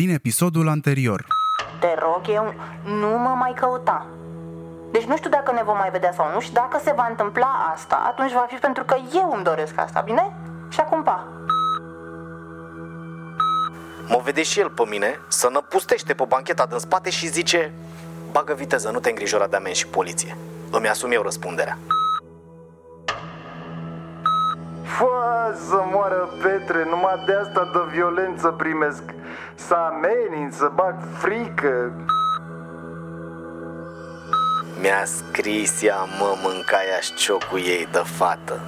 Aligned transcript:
din 0.00 0.10
episodul 0.10 0.68
anterior. 0.68 1.24
Te 1.80 1.94
rog 1.98 2.20
eu, 2.28 2.54
nu 2.84 3.08
mă 3.08 3.34
mai 3.38 3.52
căuta. 3.54 4.06
Deci 4.92 5.02
nu 5.02 5.16
știu 5.16 5.30
dacă 5.30 5.52
ne 5.52 5.62
vom 5.62 5.76
mai 5.76 5.90
vedea 5.90 6.12
sau 6.12 6.32
nu 6.32 6.40
și 6.40 6.52
dacă 6.52 6.80
se 6.84 6.92
va 6.96 7.06
întâmpla 7.10 7.70
asta, 7.74 8.02
atunci 8.06 8.32
va 8.32 8.46
fi 8.48 8.54
pentru 8.54 8.84
că 8.84 8.96
eu 9.14 9.32
îmi 9.34 9.44
doresc 9.44 9.78
asta, 9.78 10.00
bine? 10.00 10.36
Și 10.68 10.80
acum 10.80 11.02
pa. 11.02 11.26
Mă 14.08 14.20
vede 14.24 14.42
și 14.42 14.60
el 14.60 14.70
pe 14.70 14.82
mine, 14.88 15.20
să 15.28 15.48
năpustește 15.52 16.14
pe 16.14 16.24
bancheta 16.28 16.66
din 16.66 16.78
spate 16.78 17.10
și 17.10 17.26
zice 17.26 17.72
Bagă 18.30 18.54
viteză, 18.54 18.90
nu 18.90 19.00
te 19.00 19.08
îngrijora 19.08 19.46
de 19.46 19.56
amenzi 19.56 19.78
și 19.78 19.86
poliție. 19.86 20.36
Îmi 20.70 20.88
asum 20.88 21.12
eu 21.12 21.22
răspunderea. 21.22 21.78
Fă 24.86 25.54
să 25.68 25.84
moară 25.92 26.28
Petre, 26.42 26.84
numai 26.84 27.22
de 27.26 27.34
asta 27.34 27.70
de 27.72 27.78
violență 27.92 28.48
primesc 28.48 29.02
Să 29.54 29.74
amenin, 29.74 30.50
să 30.50 30.70
bag 30.74 30.94
frică 31.18 31.92
Mi-a 34.80 35.04
scris 35.04 35.82
ea, 35.82 35.98
mă, 36.18 36.36
mâncaia 36.42 36.98
ciocul 37.16 37.58
ei 37.58 37.88
de 37.92 38.02
fată. 38.04 38.60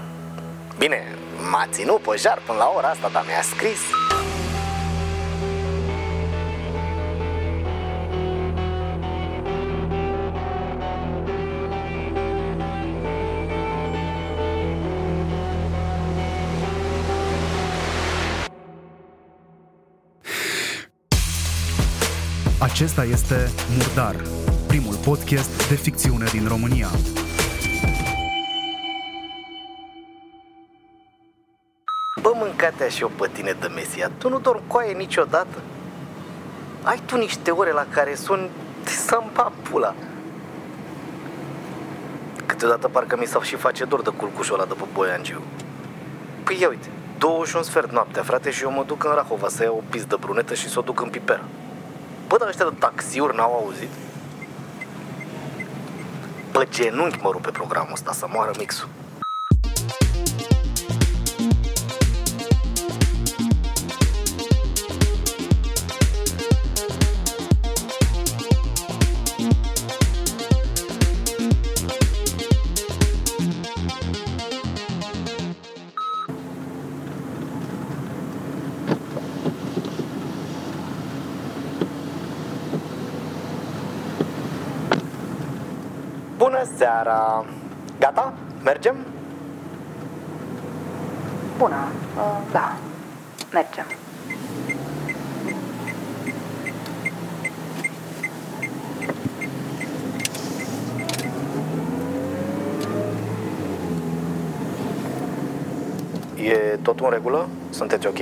Bine, 0.78 1.02
m-a 1.50 1.66
ținut 1.70 2.00
pe 2.00 2.16
jar 2.16 2.38
până 2.46 2.58
la 2.58 2.72
ora 2.76 2.88
asta, 2.88 3.08
dar 3.12 3.24
mi-a 3.26 3.42
scris. 3.42 3.80
Acesta 22.78 23.04
este 23.04 23.50
Murdar, 23.76 24.16
primul 24.66 24.94
podcast 24.94 25.68
de 25.68 25.74
ficțiune 25.74 26.24
din 26.24 26.48
România. 26.48 26.86
Bă, 32.22 32.32
mâncatea 32.34 32.88
și 32.88 33.02
eu 33.02 33.10
pe 33.18 33.28
tine 33.32 33.56
de 33.60 33.66
Mesia, 33.66 34.10
tu 34.18 34.28
nu 34.28 34.38
dormi 34.38 34.62
coaie 34.66 34.92
niciodată? 34.92 35.62
Ai 36.82 37.00
tu 37.06 37.16
niște 37.16 37.50
ore 37.50 37.72
la 37.72 37.86
care 37.90 38.14
sun 38.14 38.50
să-mi 38.84 39.30
pula. 39.70 39.94
Câteodată 42.46 42.88
parcă 42.88 43.16
mi 43.16 43.26
s-au 43.26 43.42
și 43.42 43.56
face 43.56 43.84
dor 43.84 44.02
de 44.02 44.10
culcușul 44.10 44.54
ăla 44.54 44.68
de 44.68 44.74
pe 44.74 44.84
Boiangiu. 44.92 45.42
Păi 46.44 46.58
ia 46.60 46.68
uite, 46.68 46.88
două 47.18 47.44
și 47.44 47.56
un 47.56 47.62
sfert 47.62 47.92
noaptea, 47.92 48.22
frate, 48.22 48.50
și 48.50 48.62
eu 48.62 48.70
mă 48.70 48.84
duc 48.86 49.04
în 49.04 49.12
Rahova 49.14 49.48
să 49.48 49.62
iau 49.62 49.76
o 49.76 49.90
pizdă 49.90 50.16
brunetă 50.20 50.54
și 50.54 50.68
să 50.68 50.78
o 50.78 50.82
duc 50.82 51.00
în 51.00 51.08
Pipera. 51.08 51.44
Bă, 52.28 52.36
dar 52.38 52.48
ăștia 52.48 52.68
de 52.68 52.76
taxiuri 52.78 53.36
n-au 53.36 53.54
auzit? 53.54 53.88
Pe 56.52 56.68
genunchi 56.70 57.18
mă 57.22 57.30
rupe 57.30 57.50
programul 57.50 57.92
ăsta, 57.92 58.12
să 58.12 58.26
moară 58.28 58.50
mixul. 58.58 58.88
Seara! 87.08 87.44
Gata? 87.98 88.32
Mergem? 88.64 88.96
Bună, 91.58 91.88
uh, 92.16 92.38
da, 92.52 92.76
mergem. 93.52 93.84
E 106.36 106.78
tot 106.82 107.00
în 107.00 107.10
regulă? 107.10 107.48
Sunteți 107.70 108.06
ok? 108.06 108.18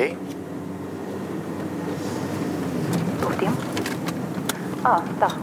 Poftim? 3.20 3.50
Ah, 4.82 5.03
da, 5.18 5.36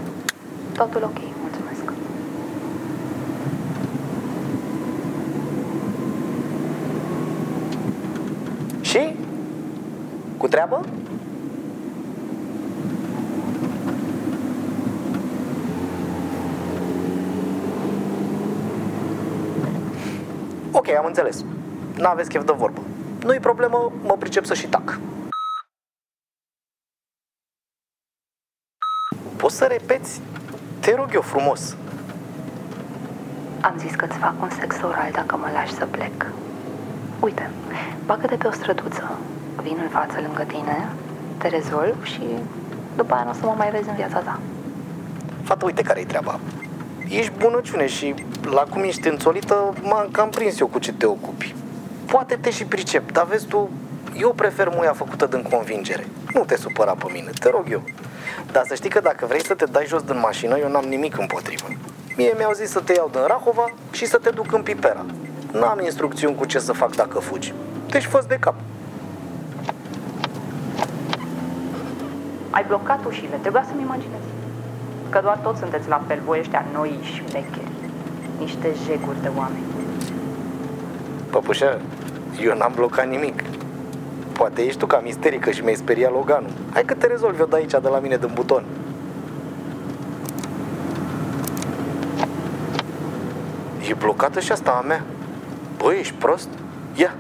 totul 0.78 1.04
ok, 1.04 1.33
Și? 8.94 9.16
Cu 10.38 10.48
treabă? 10.48 10.86
Ok, 20.72 20.90
am 20.90 21.06
înțeles. 21.06 21.46
N-aveți 21.96 22.30
chef 22.30 22.46
de 22.46 22.52
vorbă. 22.52 22.82
Nu-i 23.24 23.40
problemă, 23.40 23.92
mă 24.02 24.18
pricep 24.18 24.46
să 24.46 24.54
și 24.54 24.68
tac. 24.68 25.00
Poți 29.38 29.56
să 29.56 29.66
repeți? 29.66 30.22
Te 30.80 30.96
rog 30.96 31.14
eu 31.14 31.22
frumos. 31.22 31.76
Am 33.62 33.78
zis 33.78 33.96
că 33.96 34.06
îți 34.06 34.18
fac 34.18 34.42
un 34.42 34.50
sex 34.50 34.82
oral 34.82 35.12
dacă 35.12 35.38
mă 35.38 35.50
lași 35.54 35.74
să 35.74 35.86
plec. 35.86 36.32
Uite, 37.24 37.50
bagă-te 38.06 38.36
pe 38.36 38.48
o 38.48 38.52
străduță, 38.52 39.18
vin 39.62 39.78
în 39.82 39.90
față 39.90 40.22
lângă 40.22 40.44
tine, 40.48 40.90
te 41.38 41.48
rezolv 41.48 42.06
și 42.06 42.22
după 42.96 43.14
aia 43.14 43.24
nu 43.24 43.30
o 43.30 43.34
să 43.34 43.46
mă 43.46 43.54
mai 43.58 43.72
vezi 43.72 43.90
în 43.90 43.96
viața 43.96 44.20
ta. 44.20 44.40
Fată, 45.44 45.66
uite 45.66 45.82
care-i 45.82 46.06
treaba. 46.06 46.40
Ești 47.10 47.32
bunăciune 47.38 47.88
și 47.88 48.14
la 48.52 48.62
cum 48.62 48.84
ești 48.84 49.08
înțolită, 49.08 49.74
m-am 49.82 50.08
cam 50.12 50.30
prins 50.30 50.60
eu 50.60 50.68
cu 50.68 50.80
ce 50.80 50.94
te 50.94 51.06
ocupi. 51.06 51.56
Poate 52.06 52.36
te 52.36 52.50
și 52.50 52.66
pricep, 52.66 53.12
dar 53.12 53.26
vezi 53.26 53.46
tu, 53.46 53.70
eu 54.18 54.34
prefer 54.34 54.70
muia 54.76 54.94
făcută 54.94 55.26
din 55.26 55.42
convingere. 55.42 56.08
Nu 56.34 56.46
te 56.46 56.56
supăra 56.56 56.92
pe 56.92 57.06
mine, 57.14 57.30
te 57.40 57.50
rog 57.50 57.66
eu. 57.70 57.82
Dar 58.52 58.64
să 58.68 58.76
știi 58.76 58.90
că 58.90 59.00
dacă 59.00 59.26
vrei 59.26 59.46
să 59.46 59.54
te 59.54 59.66
dai 59.66 59.86
jos 59.88 60.02
din 60.02 60.20
mașină, 60.20 60.58
eu 60.58 60.70
n-am 60.70 60.86
nimic 60.86 61.18
împotrivă. 61.18 61.68
Mie 62.18 62.34
mi-au 62.38 62.54
zis 62.54 62.70
să 62.70 62.80
te 62.80 62.94
iau 62.94 63.10
din 63.12 63.22
Rahova 63.28 63.72
și 63.92 64.06
să 64.06 64.18
te 64.18 64.30
duc 64.30 64.52
în 64.52 64.62
Pipera. 64.62 65.06
N-am 65.60 65.80
instrucțiuni 65.84 66.36
cu 66.36 66.46
ce 66.46 66.60
să 66.60 66.74
fac 66.74 66.96
dacă 66.96 67.20
fugi. 67.20 67.54
Deci 67.90 68.06
fă 68.06 68.24
de 68.28 68.38
cap. 68.40 68.56
Ai 72.50 72.64
blocat 72.68 73.06
ușile, 73.06 73.38
trebuia 73.42 73.64
să-mi 73.68 73.82
imaginez. 73.82 74.22
Că 75.10 75.20
doar 75.24 75.38
toți 75.38 75.60
sunteți 75.60 75.88
la 75.88 76.02
fel, 76.08 76.20
voi 76.26 76.40
ăștia 76.40 76.66
noi 76.74 77.00
și 77.02 77.14
șmecheri. 77.14 77.72
Niște 78.40 78.76
jeguri 78.86 79.22
de 79.22 79.30
oameni. 79.38 79.64
Păpușă, 81.30 81.80
eu 82.42 82.58
n-am 82.58 82.72
blocat 82.76 83.08
nimic. 83.08 83.44
Poate 84.32 84.62
ești 84.62 84.80
tu 84.80 84.86
cam 84.86 85.06
isterică 85.06 85.52
și 85.52 85.62
mi-ai 85.62 85.76
speriat 85.76 86.12
Loganul. 86.12 86.50
Hai 86.74 86.84
că 86.84 86.94
te 86.94 87.08
rezolvi 87.08 87.40
eu 87.40 87.46
de 87.46 87.56
aici, 87.56 87.72
de 87.72 87.88
la 87.92 88.00
mine, 88.00 88.18
din 88.18 88.32
buton. 88.34 88.64
E 93.90 93.94
blocată 93.94 94.40
și 94.40 94.52
asta 94.52 94.80
a 94.84 94.88
mea. 94.88 95.04
Băi, 95.84 96.00
ești 96.00 96.14
prost? 96.14 96.50
Ia! 96.96 97.16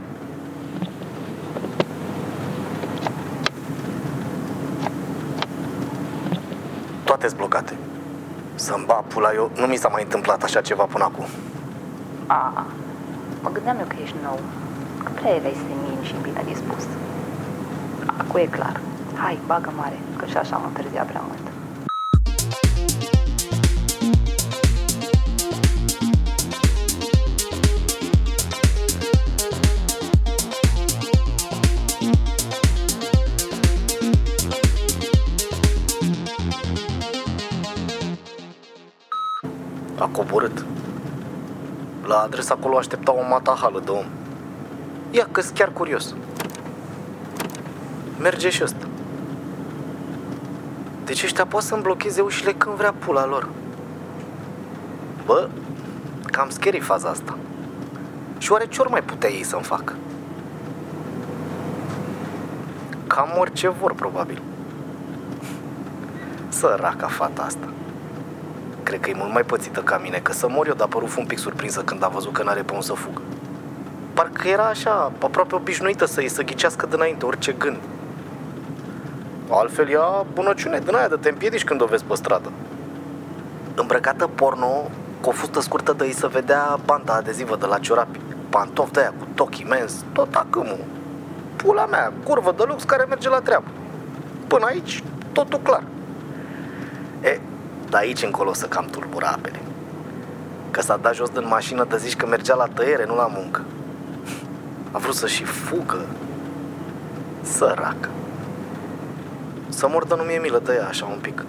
Toate-s 7.03 7.33
blocate. 7.33 7.77
Să-mi 8.55 8.85
ba 8.85 8.93
pula, 8.93 9.33
eu 9.33 9.51
nu 9.55 9.65
mi 9.65 9.75
s-a 9.75 9.87
mai 9.87 10.03
întâmplat 10.03 10.43
așa 10.43 10.61
ceva 10.61 10.83
până 10.83 11.03
acum. 11.03 11.25
A, 12.27 12.65
mă 13.41 13.49
gândeam 13.49 13.77
eu 13.79 13.85
că 13.85 13.95
ești 14.03 14.15
nou. 14.23 14.39
Că 15.03 15.11
prea 15.15 15.35
erai 15.35 15.55
senin 15.55 16.03
și 16.03 16.15
bine 16.21 16.43
dispus. 16.47 16.83
Acum 18.05 18.39
e 18.39 18.45
clar. 18.45 18.79
Hai, 19.15 19.39
bagă 19.45 19.71
mare, 19.75 19.99
că 20.17 20.25
și 20.25 20.37
așa 20.37 20.55
am 20.55 20.63
întârziat 20.67 21.07
prea 21.07 21.21
mult. 21.27 21.52
La 42.23 42.29
adresa 42.29 42.53
acolo 42.53 42.77
aștepta 42.77 43.11
o 43.11 43.27
matahală 43.29 43.81
de 43.85 43.91
om. 43.91 44.05
Ia 45.11 45.27
că 45.31 45.41
chiar 45.53 45.71
curios. 45.71 46.15
Merge 48.19 48.49
și 48.49 48.63
ăsta. 48.63 48.87
Deci 51.05 51.23
ăștia 51.23 51.45
pot 51.45 51.61
să-mi 51.61 51.81
blocheze 51.81 52.21
ușile 52.21 52.53
când 52.53 52.75
vrea 52.75 52.93
pula 52.93 53.25
lor. 53.25 53.49
Bă, 55.25 55.49
cam 56.25 56.49
scary 56.49 56.79
faza 56.79 57.09
asta. 57.09 57.37
Și 58.37 58.51
oare 58.51 58.67
ce 58.67 58.81
ori 58.81 58.89
mai 58.89 59.03
putea 59.03 59.29
ei 59.29 59.43
să-mi 59.43 59.63
facă? 59.63 59.93
Cam 63.07 63.29
orice 63.37 63.69
vor, 63.69 63.93
probabil. 63.93 64.41
Săraca 66.49 67.07
fata 67.07 67.41
asta. 67.41 67.67
Cred 68.93 69.05
că 69.05 69.11
e 69.11 69.17
mult 69.17 69.33
mai 69.33 69.43
pățită 69.43 69.79
ca 69.79 69.97
mine, 69.97 70.19
că 70.23 70.31
să 70.31 70.47
mor 70.49 70.67
eu, 70.67 70.73
dar 70.73 70.87
părut 70.87 71.15
un 71.17 71.25
pic 71.25 71.37
surprinsă 71.37 71.81
când 71.81 72.03
a 72.03 72.07
văzut 72.07 72.33
că 72.33 72.43
n-are 72.43 72.61
pe 72.61 72.71
unde 72.71 72.85
să 72.85 72.93
fugă. 72.93 73.21
Parcă 74.13 74.47
era 74.47 74.63
așa, 74.63 75.11
aproape 75.19 75.55
obișnuită 75.55 76.05
să-i 76.05 76.29
să 76.29 76.43
ghicească 76.43 76.85
dinainte 76.85 77.25
orice 77.25 77.51
gând. 77.51 77.77
Altfel 79.49 79.89
ea 79.89 80.25
bunăciune 80.33 80.79
din 80.79 80.95
aia 80.95 81.07
de 81.07 81.15
te 81.15 81.29
împiedici 81.29 81.63
când 81.63 81.81
o 81.81 81.85
vezi 81.85 82.03
pe 82.03 82.15
stradă. 82.15 82.51
Îmbrăcată 83.75 84.27
porno, 84.27 84.89
cu 85.21 85.29
o 85.29 85.31
fustă 85.31 85.61
scurtă 85.61 85.93
de 85.93 86.05
ei 86.05 86.13
să 86.13 86.27
vedea 86.27 86.79
banda 86.85 87.13
adezivă 87.13 87.55
de 87.55 87.65
la 87.65 87.77
ciorapi. 87.77 88.19
Pantof 88.49 88.91
de 88.91 88.99
aia 88.99 89.13
cu 89.19 89.27
tochi 89.33 89.61
imens, 89.61 90.03
tot 90.11 90.35
acâmul. 90.35 90.85
Pula 91.55 91.85
mea, 91.85 92.13
curvă 92.23 92.53
de 92.57 92.63
lux 92.67 92.83
care 92.83 93.03
merge 93.03 93.29
la 93.29 93.39
treabă. 93.39 93.67
Până 94.47 94.65
aici, 94.65 95.03
totul 95.31 95.59
clar. 95.59 95.83
E, 97.21 97.39
de 97.93 97.99
aici 97.99 98.23
încolo 98.23 98.53
să 98.53 98.65
cam 98.65 98.85
tulbura 98.85 99.27
apele. 99.27 99.61
Că 100.71 100.81
s-a 100.81 100.97
dat 100.97 101.15
jos 101.15 101.29
din 101.29 101.47
mașină 101.47 101.85
de 101.89 101.97
zici 101.97 102.15
că 102.15 102.25
mergea 102.25 102.55
la 102.55 102.65
tăiere, 102.73 103.05
nu 103.05 103.15
la 103.15 103.31
muncă. 103.35 103.61
A 104.91 104.97
vrut 104.97 105.15
să 105.15 105.27
și 105.27 105.43
fugă. 105.43 106.05
Săracă. 107.41 108.09
Să 109.69 109.87
mor 109.87 110.05
de 110.05 110.13
nu 110.17 110.23
mi-e 110.23 110.39
milă 110.39 110.61
de 110.63 110.73
ea 110.73 110.87
așa 110.87 111.05
un 111.05 111.17
pic. 111.21 111.45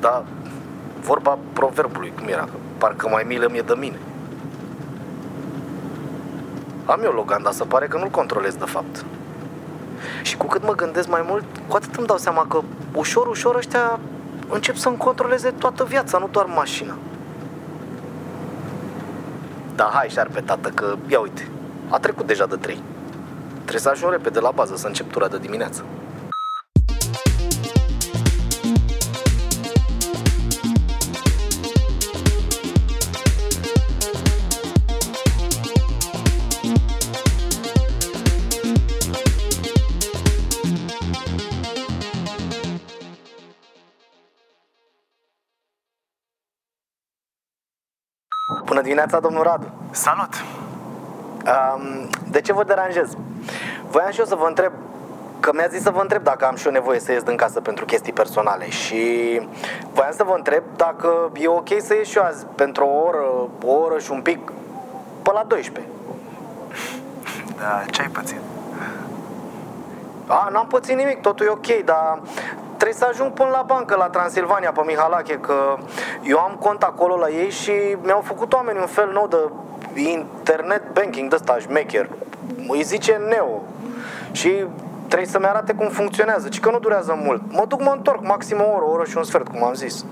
Dar 0.00 0.22
vorba 1.00 1.38
proverbului, 1.52 2.12
cum 2.18 2.28
era, 2.28 2.42
că 2.42 2.56
parcă 2.78 3.08
mai 3.08 3.24
milă 3.26 3.48
mi-e 3.50 3.62
de 3.62 3.74
mine. 3.78 3.98
Am 6.84 7.00
eu 7.04 7.12
Logan, 7.12 7.42
dar 7.42 7.52
se 7.52 7.64
pare 7.64 7.86
că 7.86 7.98
nu-l 7.98 8.10
controlez 8.10 8.54
de 8.54 8.64
fapt. 8.64 9.04
Și 10.22 10.36
cu 10.36 10.46
cât 10.46 10.64
mă 10.64 10.74
gândesc 10.74 11.08
mai 11.08 11.24
mult, 11.28 11.44
cu 11.68 11.76
atât 11.76 11.94
îmi 11.94 12.06
dau 12.06 12.16
seama 12.16 12.46
că 12.48 12.60
ușor, 12.94 13.26
ușor 13.26 13.56
ăștia 13.56 13.98
încep 14.48 14.76
să-mi 14.76 14.96
controleze 14.96 15.50
toată 15.50 15.84
viața, 15.84 16.18
nu 16.18 16.28
doar 16.30 16.46
mașina. 16.46 16.94
Da, 19.74 19.90
hai, 19.92 20.08
șarpe, 20.08 20.40
tată, 20.40 20.68
că 20.68 20.96
ia 21.08 21.20
uite, 21.20 21.48
a 21.88 21.98
trecut 21.98 22.26
deja 22.26 22.46
de 22.46 22.56
trei. 22.56 22.82
Trebuie 23.52 23.80
să 23.80 23.88
ajung 23.88 24.12
repede 24.12 24.40
la 24.40 24.50
bază 24.50 24.76
să 24.76 24.86
încep 24.86 25.10
tura 25.10 25.28
de 25.28 25.38
dimineață. 25.38 25.84
Bună 48.68 48.80
dimineața, 48.80 49.20
domnul 49.20 49.42
Radu! 49.42 49.66
Salut! 49.90 50.28
Um, 50.34 52.08
de 52.30 52.40
ce 52.40 52.52
vă 52.52 52.64
deranjez? 52.64 53.16
Voiam 53.90 54.10
și 54.10 54.18
eu 54.18 54.24
să 54.24 54.34
vă 54.34 54.46
întreb 54.46 54.72
Că 55.40 55.50
mi-a 55.54 55.66
zis 55.66 55.82
să 55.82 55.90
vă 55.90 56.00
întreb 56.00 56.22
dacă 56.22 56.46
am 56.46 56.56
și 56.56 56.66
eu 56.66 56.72
nevoie 56.72 57.00
să 57.00 57.12
ies 57.12 57.22
din 57.22 57.36
casă 57.36 57.60
pentru 57.60 57.84
chestii 57.84 58.12
personale 58.12 58.68
Și 58.70 59.40
voiam 59.92 60.12
să 60.12 60.24
vă 60.24 60.34
întreb 60.36 60.62
dacă 60.76 61.30
e 61.34 61.48
ok 61.48 61.68
să 61.78 61.94
ies 61.94 62.08
și 62.08 62.16
eu 62.16 62.24
azi 62.24 62.46
pentru 62.54 62.84
o 62.84 63.06
oră, 63.06 63.24
o 63.64 63.72
oră 63.72 63.98
și 63.98 64.10
un 64.10 64.22
pic 64.22 64.52
Pe 65.22 65.30
la 65.32 65.44
12 65.46 65.92
Da, 67.58 67.84
ce 67.90 68.00
ai 68.00 68.08
pățit? 68.08 68.40
A, 70.26 70.48
n-am 70.52 70.66
pățit 70.66 70.96
nimic, 70.96 71.20
totul 71.20 71.46
e 71.46 71.48
ok, 71.48 71.84
dar 71.84 72.20
trebuie 72.78 72.98
să 72.98 73.06
ajung 73.10 73.32
până 73.32 73.48
la 73.48 73.62
bancă, 73.66 73.96
la 73.96 74.08
Transilvania, 74.08 74.72
pe 74.72 74.82
Mihalache, 74.86 75.38
că 75.38 75.76
eu 76.22 76.38
am 76.38 76.56
cont 76.60 76.82
acolo 76.82 77.16
la 77.16 77.28
ei 77.28 77.50
și 77.50 77.72
mi-au 78.02 78.20
făcut 78.20 78.52
oameni 78.52 78.78
un 78.78 78.86
fel 78.86 79.10
nou 79.12 79.26
de 79.26 79.50
internet 80.00 80.92
banking 80.92 81.28
de 81.28 81.34
ăsta, 81.34 81.58
șmecher. 81.58 82.08
Îi 82.68 82.82
zice 82.82 83.12
Neo. 83.28 83.62
Și 84.32 84.64
trebuie 85.08 85.28
să-mi 85.28 85.44
arate 85.44 85.72
cum 85.72 85.88
funcționează, 85.88 86.48
ci 86.48 86.60
că 86.60 86.70
nu 86.70 86.78
durează 86.78 87.18
mult. 87.24 87.42
Mă 87.52 87.64
duc, 87.68 87.82
mă 87.82 87.90
întorc, 87.90 88.22
maxim 88.22 88.60
o 88.60 88.74
oră, 88.74 88.84
o 88.84 88.90
oră 88.90 89.04
și 89.04 89.16
un 89.16 89.24
sfert, 89.24 89.48
cum 89.48 89.64
am 89.64 89.74
zis. 89.74 90.04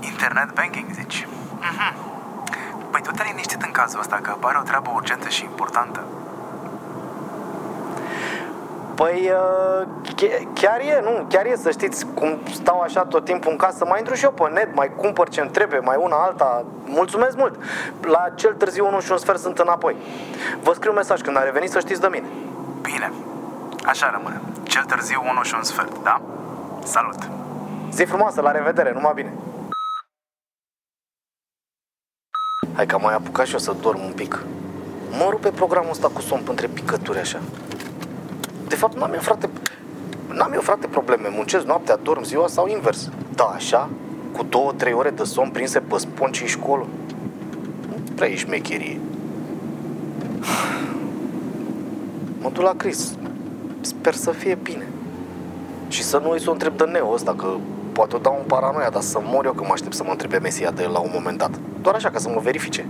Internet 0.00 0.54
banking, 0.54 0.86
zici? 0.92 1.28
Mhm. 1.60 1.94
Păi 2.90 3.00
tu 3.02 3.10
te-ai 3.10 3.28
liniștit 3.30 3.62
în 3.62 3.70
cazul 3.70 4.00
ăsta, 4.00 4.18
că 4.22 4.30
apare 4.30 4.58
o 4.60 4.62
treabă 4.62 4.90
urgentă 4.94 5.28
și 5.28 5.44
importantă. 5.44 6.04
Păi 8.96 9.30
uh, 9.30 9.86
ch- 10.14 10.52
chiar 10.54 10.80
e, 10.80 11.00
nu, 11.02 11.26
chiar 11.28 11.46
e 11.46 11.56
să 11.56 11.70
știți 11.70 12.06
cum 12.14 12.38
stau 12.52 12.80
așa 12.80 13.04
tot 13.04 13.24
timpul 13.24 13.50
în 13.50 13.56
casă, 13.56 13.84
mai 13.84 13.98
intru 13.98 14.14
și 14.14 14.24
eu 14.24 14.30
pe 14.30 14.48
net, 14.52 14.74
mai 14.74 14.94
cumpăr 14.96 15.28
ce-mi 15.28 15.50
trebuie, 15.50 15.78
mai 15.78 15.96
una 16.00 16.16
alta, 16.16 16.64
mulțumesc 16.84 17.36
mult. 17.36 17.58
La 18.02 18.28
cel 18.34 18.54
târziu 18.54 18.86
unul 18.86 19.00
și 19.00 19.10
un 19.12 19.18
sfert 19.18 19.38
sunt 19.38 19.58
înapoi. 19.58 19.96
Vă 20.62 20.72
scriu 20.72 20.90
un 20.90 20.96
mesaj 20.96 21.20
când 21.20 21.36
a 21.36 21.42
revenit 21.42 21.70
să 21.70 21.78
știți 21.78 22.00
de 22.00 22.08
mine. 22.10 22.26
Bine, 22.80 23.12
așa 23.84 24.10
rămâne. 24.10 24.40
Cel 24.62 24.84
târziu 24.84 25.22
unul 25.30 25.44
și 25.44 25.54
un 25.54 25.62
sfert, 25.62 26.02
da? 26.02 26.20
Salut! 26.84 27.18
Zi 27.92 28.04
frumoasă, 28.04 28.40
la 28.40 28.50
revedere, 28.50 28.92
numai 28.92 29.12
bine. 29.14 29.32
Hai 32.74 32.86
că 32.86 32.94
am 32.94 33.00
mai 33.00 33.14
apucat 33.14 33.46
și 33.46 33.52
eu 33.52 33.58
să 33.58 33.74
dorm 33.80 34.04
un 34.04 34.12
pic. 34.12 34.44
Mă 35.10 35.26
rupe 35.30 35.50
programul 35.50 35.90
ăsta 35.90 36.08
cu 36.08 36.20
somn 36.20 36.42
între 36.48 36.66
picături 36.66 37.18
așa. 37.18 37.38
De 38.68 38.74
fapt, 38.74 38.96
n-am 38.96 39.12
eu, 39.12 39.20
frate, 39.20 39.48
n-am 40.32 40.52
eu, 40.52 40.60
frate, 40.60 40.86
probleme. 40.86 41.28
Muncesc 41.30 41.66
noaptea, 41.66 41.96
dorm 41.96 42.22
ziua 42.22 42.46
sau 42.46 42.66
invers. 42.68 43.10
Da, 43.34 43.44
așa, 43.44 43.88
cu 44.36 44.42
două, 44.42 44.72
trei 44.76 44.92
ore 44.92 45.10
de 45.10 45.24
somn 45.24 45.50
prinse 45.50 45.78
pe 45.78 45.98
sponci 45.98 46.36
și 46.36 46.46
școlă. 46.46 46.86
Nu 47.88 47.96
prea 48.14 48.28
e 48.28 48.34
șmecherie. 48.36 49.00
Mă 52.40 52.50
duc 52.52 52.62
la 52.62 52.74
Chris. 52.76 53.14
Sper 53.80 54.14
să 54.14 54.30
fie 54.30 54.58
bine. 54.62 54.86
Și 55.88 56.02
să 56.02 56.18
nu 56.18 56.30
îi 56.30 56.40
să 56.40 56.48
o 56.50 56.52
întreb 56.52 56.76
de 56.76 56.84
Neo 56.84 57.12
ăsta, 57.12 57.34
că 57.34 57.46
poate 57.92 58.16
o 58.16 58.18
dau 58.18 58.36
un 58.38 58.46
paranoia, 58.46 58.90
dar 58.90 59.02
să 59.02 59.20
mor 59.22 59.44
eu 59.44 59.52
că 59.52 59.62
mă 59.62 59.72
aștept 59.72 59.94
să 59.94 60.02
mă 60.04 60.10
întrebe 60.10 60.38
Mesia 60.38 60.70
de 60.70 60.82
el 60.82 60.90
la 60.90 60.98
un 60.98 61.10
moment 61.12 61.38
dat. 61.38 61.50
Doar 61.82 61.94
așa, 61.94 62.10
ca 62.10 62.18
să 62.18 62.28
mă 62.28 62.40
verifice. 62.42 62.86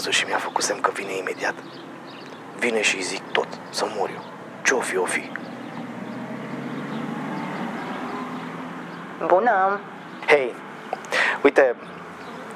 M-a 0.00 0.06
văzut 0.06 0.20
și 0.20 0.28
mi-a 0.28 0.38
făcut 0.38 0.64
semn 0.64 0.80
că 0.80 0.90
vine 0.90 1.16
imediat. 1.16 1.54
Vine 2.58 2.80
și 2.80 2.96
îi 2.96 3.02
zic 3.02 3.22
tot, 3.32 3.48
să 3.70 3.86
mor 3.96 4.08
eu. 4.08 4.22
Ce-o 4.62 4.80
fi, 4.80 4.96
o 4.96 5.04
fi. 5.04 5.30
Bună! 9.26 9.80
Hei, 10.26 10.54
uite, 11.42 11.76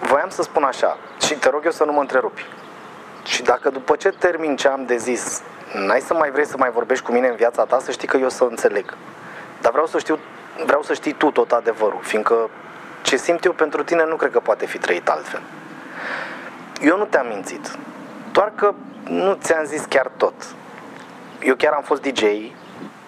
voiam 0.01 0.29
să 0.29 0.43
spun 0.43 0.63
așa 0.63 0.99
și 1.27 1.35
te 1.35 1.49
rog 1.49 1.65
eu 1.65 1.71
să 1.71 1.85
nu 1.85 1.93
mă 1.93 2.01
întrerupi. 2.01 2.47
Și 3.25 3.43
dacă 3.43 3.71
după 3.71 3.97
ce 3.97 4.09
termin 4.09 4.57
ce 4.57 4.69
am 4.69 4.87
de 4.87 4.97
zis, 4.97 5.43
n-ai 5.73 6.01
să 6.01 6.15
mai 6.15 6.31
vrei 6.31 6.47
să 6.47 6.57
mai 6.59 6.71
vorbești 6.71 7.05
cu 7.05 7.13
mine 7.13 7.29
în 7.29 7.37
viața 7.37 7.65
ta, 7.65 7.79
să 7.79 7.91
știi 7.91 8.09
că 8.09 8.17
eu 8.17 8.29
să 8.29 8.45
înțeleg. 8.45 8.97
Dar 9.61 9.73
vreau 9.73 9.87
să 9.87 9.99
știu, 9.99 10.19
vreau 10.65 10.83
să 10.83 10.95
știi 10.95 11.13
tu 11.13 11.31
tot 11.31 11.53
adevărul, 11.53 12.01
fiindcă 12.03 12.51
ce 13.03 13.17
simt 13.17 13.45
eu 13.45 13.53
pentru 13.53 13.83
tine 13.83 14.05
nu 14.05 14.17
cred 14.17 14.31
că 14.31 14.41
poate 14.41 14.67
fi 14.67 14.79
trăit 14.79 15.09
altfel. 15.09 15.43
Eu 16.85 16.97
nu 16.97 17.05
te-am 17.05 17.27
mințit, 17.27 17.79
doar 18.33 18.53
că 18.55 18.75
nu 19.09 19.39
ți-am 19.41 19.65
zis 19.65 19.85
chiar 19.85 20.11
tot. 20.17 20.35
Eu 21.43 21.55
chiar 21.55 21.73
am 21.73 21.83
fost 21.83 22.03
DJ, 22.03 22.23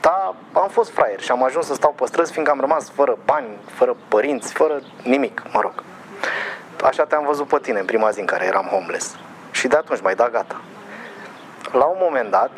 dar 0.00 0.34
am 0.52 0.68
fost 0.68 0.90
fraier 0.90 1.20
și 1.20 1.30
am 1.30 1.42
ajuns 1.42 1.66
să 1.66 1.74
stau 1.74 1.92
pe 1.92 2.06
străzi 2.06 2.32
fiindcă 2.32 2.52
am 2.52 2.60
rămas 2.60 2.90
fără 2.90 3.18
bani, 3.24 3.46
fără 3.74 3.96
părinți, 4.08 4.52
fără 4.52 4.80
nimic, 5.02 5.42
mă 5.52 5.60
rog. 5.60 5.72
Așa 6.82 7.04
te-am 7.04 7.24
văzut 7.26 7.46
pe 7.46 7.58
tine 7.62 7.78
în 7.78 7.84
prima 7.84 8.10
zi 8.10 8.20
în 8.20 8.26
care 8.26 8.44
eram 8.44 8.64
homeless. 8.64 9.16
Și 9.50 9.66
de 9.68 9.76
atunci 9.76 10.00
mai 10.00 10.14
da 10.14 10.28
gata. 10.28 10.60
La 11.72 11.84
un 11.84 11.96
moment 12.00 12.30
dat 12.30 12.50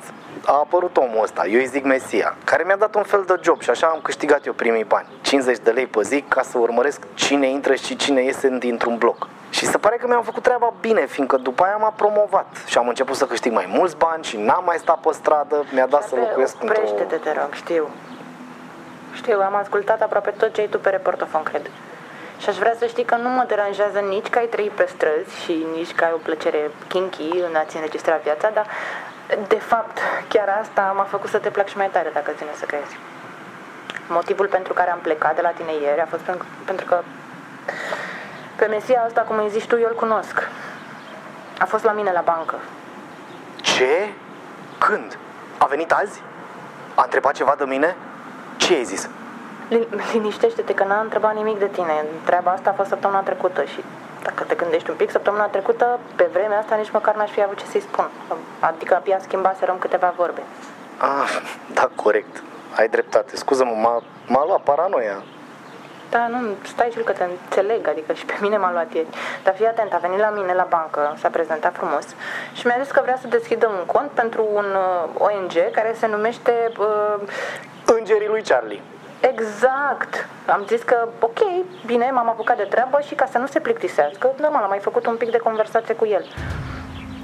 a 0.45 0.53
apărut 0.53 0.97
omul 0.97 1.23
ăsta, 1.23 1.47
eu 1.47 1.59
îi 1.59 1.67
zic 1.67 1.85
Mesia, 1.85 2.37
care 2.45 2.63
mi-a 2.67 2.77
dat 2.77 2.95
un 2.95 3.03
fel 3.03 3.25
de 3.27 3.35
job 3.43 3.61
și 3.61 3.71
așa 3.71 3.87
am 3.87 4.01
câștigat 4.03 4.47
eu 4.47 4.53
primii 4.53 4.85
bani. 4.85 5.07
50 5.21 5.59
de 5.59 5.71
lei 5.71 5.87
pe 5.87 6.03
zi 6.03 6.25
ca 6.29 6.43
să 6.43 6.59
urmăresc 6.59 7.01
cine 7.15 7.47
intră 7.47 7.75
și 7.75 7.97
cine 7.97 8.23
iese 8.23 8.49
dintr-un 8.59 8.97
bloc. 8.97 9.29
Și 9.51 9.67
se 9.67 9.79
pare 9.79 9.97
că 9.97 10.07
mi-am 10.07 10.23
făcut 10.23 10.43
treaba 10.43 10.75
bine, 10.81 11.07
fiindcă 11.07 11.37
după 11.37 11.65
aia 11.65 11.77
m-a 11.77 11.91
promovat 11.91 12.47
și 12.67 12.79
am 12.79 12.89
început 12.89 13.17
să 13.17 13.27
câștig 13.27 13.53
mai 13.53 13.69
mulți 13.69 13.97
bani 13.97 14.25
și 14.25 14.37
n-am 14.37 14.63
mai 14.65 14.77
stat 14.79 14.99
pe 14.99 15.13
stradă, 15.13 15.65
mi-a 15.73 15.87
dat 15.87 16.03
să 16.03 16.15
locuiesc 16.15 16.57
într-o... 16.61 16.81
Oprește-te, 16.81 17.17
te 17.17 17.33
rog, 17.33 17.53
știu. 17.53 17.89
Știu, 19.15 19.41
am 19.41 19.55
ascultat 19.55 20.03
aproape 20.03 20.31
tot 20.31 20.53
ce 20.53 20.61
ai 20.61 20.67
tu 20.67 20.79
pe 20.79 20.91
reportofon, 20.91 21.43
cred. 21.43 21.71
Și 22.39 22.49
aș 22.49 22.57
vrea 22.57 22.75
să 22.79 22.87
știi 22.87 23.05
că 23.05 23.17
nu 23.17 23.29
mă 23.29 23.45
deranjează 23.49 23.99
nici 23.99 24.29
că 24.29 24.39
ai 24.39 24.47
trăit 24.47 24.71
pe 24.71 24.87
străzi 24.95 25.43
și 25.43 25.67
nici 25.75 25.95
că 25.95 26.05
ai 26.05 26.13
o 26.15 26.17
plăcere 26.17 26.71
kinky 26.89 27.29
în 27.49 27.55
a-ți 27.55 27.77
înregistra 27.77 28.21
viața, 28.23 28.51
dar 28.55 28.67
de 29.49 29.59
fapt 29.59 29.99
chiar 30.29 30.59
asta 30.61 30.93
m-a 30.97 31.03
făcut 31.03 31.31
să 31.31 31.39
te 31.39 31.51
plac 31.51 31.69
și 31.69 31.77
mai 31.77 31.91
tare 31.91 32.11
dacă 32.13 32.31
ține 32.37 32.51
să 32.55 32.65
crezi. 32.65 32.97
Motivul 34.09 34.47
pentru 34.47 34.73
care 34.73 34.91
am 34.91 34.99
plecat 34.99 35.35
de 35.35 35.41
la 35.43 35.49
tine 35.49 35.73
ieri 35.83 36.01
a 36.01 36.07
fost 36.07 36.23
pentru, 36.23 36.47
pentru 36.65 36.87
că 36.87 37.03
pe 38.57 38.67
Mesia 38.67 39.03
asta, 39.07 39.21
cum 39.21 39.39
îi 39.39 39.51
zici 39.51 39.67
tu, 39.67 39.77
eu 39.79 39.89
îl 39.89 39.95
cunosc. 39.95 40.49
A 41.59 41.65
fost 41.65 41.85
la 41.85 41.93
mine 41.93 42.13
la 42.13 42.21
bancă. 42.21 42.55
Ce? 43.57 44.09
Când? 44.79 45.19
A 45.59 45.67
venit 45.67 45.93
azi? 45.93 46.23
A 46.95 47.03
întrebat 47.03 47.35
ceva 47.35 47.55
de 47.59 47.65
mine? 47.65 47.97
Ce 48.57 48.75
ai 48.75 48.85
zis? 48.85 49.09
Lin- 49.69 49.89
Liniștește-te 50.13 50.75
că 50.75 50.85
n-a 50.85 51.01
întrebat 51.01 51.35
nimic 51.35 51.59
de 51.59 51.67
tine. 51.67 52.05
Treaba 52.25 52.51
asta 52.51 52.71
a 52.71 52.73
fost 52.73 52.89
săptămâna 52.89 53.21
trecută 53.21 53.65
și 53.65 53.85
dacă 54.23 54.45
te 54.45 54.55
gândești 54.55 54.91
un 54.91 54.97
pic, 54.97 55.11
săptămâna 55.11 55.45
trecută, 55.47 55.99
pe 56.17 56.29
vremea 56.33 56.59
asta, 56.59 56.75
nici 56.75 56.91
măcar 56.91 57.15
n-aș 57.15 57.31
fi 57.31 57.43
avut 57.43 57.59
ce 57.59 57.65
să-i 57.65 57.81
spun. 57.81 58.09
Adică 58.61 58.95
abia 58.95 59.19
schimbaserăm 59.21 59.77
câteva 59.79 60.13
vorbe. 60.17 60.41
Ah, 60.99 61.41
da, 61.75 61.91
corect. 61.95 62.43
Ai 62.77 62.89
dreptate. 62.89 63.37
Scuză-mă, 63.37 63.75
m-a, 63.83 64.03
m-a 64.27 64.45
luat 64.47 64.61
paranoia. 64.61 65.23
Da, 66.11 66.27
nu, 66.29 66.39
stai 66.63 66.91
și 66.93 66.99
că 66.99 67.13
te 67.13 67.25
înțeleg, 67.25 67.89
adică 67.89 68.13
și 68.13 68.25
pe 68.25 68.37
mine 68.41 68.57
m-a 68.57 68.73
luat 68.73 68.93
ieri. 68.93 69.07
Dar 69.45 69.55
fii 69.55 69.67
atent, 69.67 69.93
a 69.93 69.97
venit 69.97 70.19
la 70.19 70.29
mine 70.31 70.55
la 70.55 70.67
bancă, 70.69 71.15
s-a 71.19 71.29
prezentat 71.29 71.75
frumos 71.77 72.07
și 72.53 72.67
mi-a 72.67 72.79
zis 72.83 72.91
că 72.93 73.01
vrea 73.03 73.19
să 73.21 73.27
deschidă 73.27 73.67
un 73.67 73.85
cont 73.87 74.11
pentru 74.11 74.47
un 74.55 74.65
uh, 74.65 75.09
ONG 75.19 75.71
care 75.73 75.95
se 75.99 76.07
numește... 76.07 76.73
Uh, 76.79 77.15
Îngerii 77.97 78.29
lui 78.29 78.43
Charlie. 78.43 78.83
Exact! 79.21 80.29
Am 80.47 80.65
zis 80.67 80.83
că, 80.83 81.09
ok, 81.21 81.39
bine, 81.87 82.11
m-am 82.13 82.29
apucat 82.29 82.57
de 82.57 82.63
treabă 82.63 83.01
și 83.07 83.15
ca 83.15 83.27
să 83.27 83.39
nu 83.39 83.47
se 83.47 83.61
plictisească, 83.61 84.31
normal, 84.41 84.63
am 84.63 84.69
mai 84.69 84.79
făcut 84.79 85.07
un 85.07 85.17
pic 85.17 85.31
de 85.31 85.39
conversație 85.39 85.95
cu 85.95 86.07
el. 86.07 86.25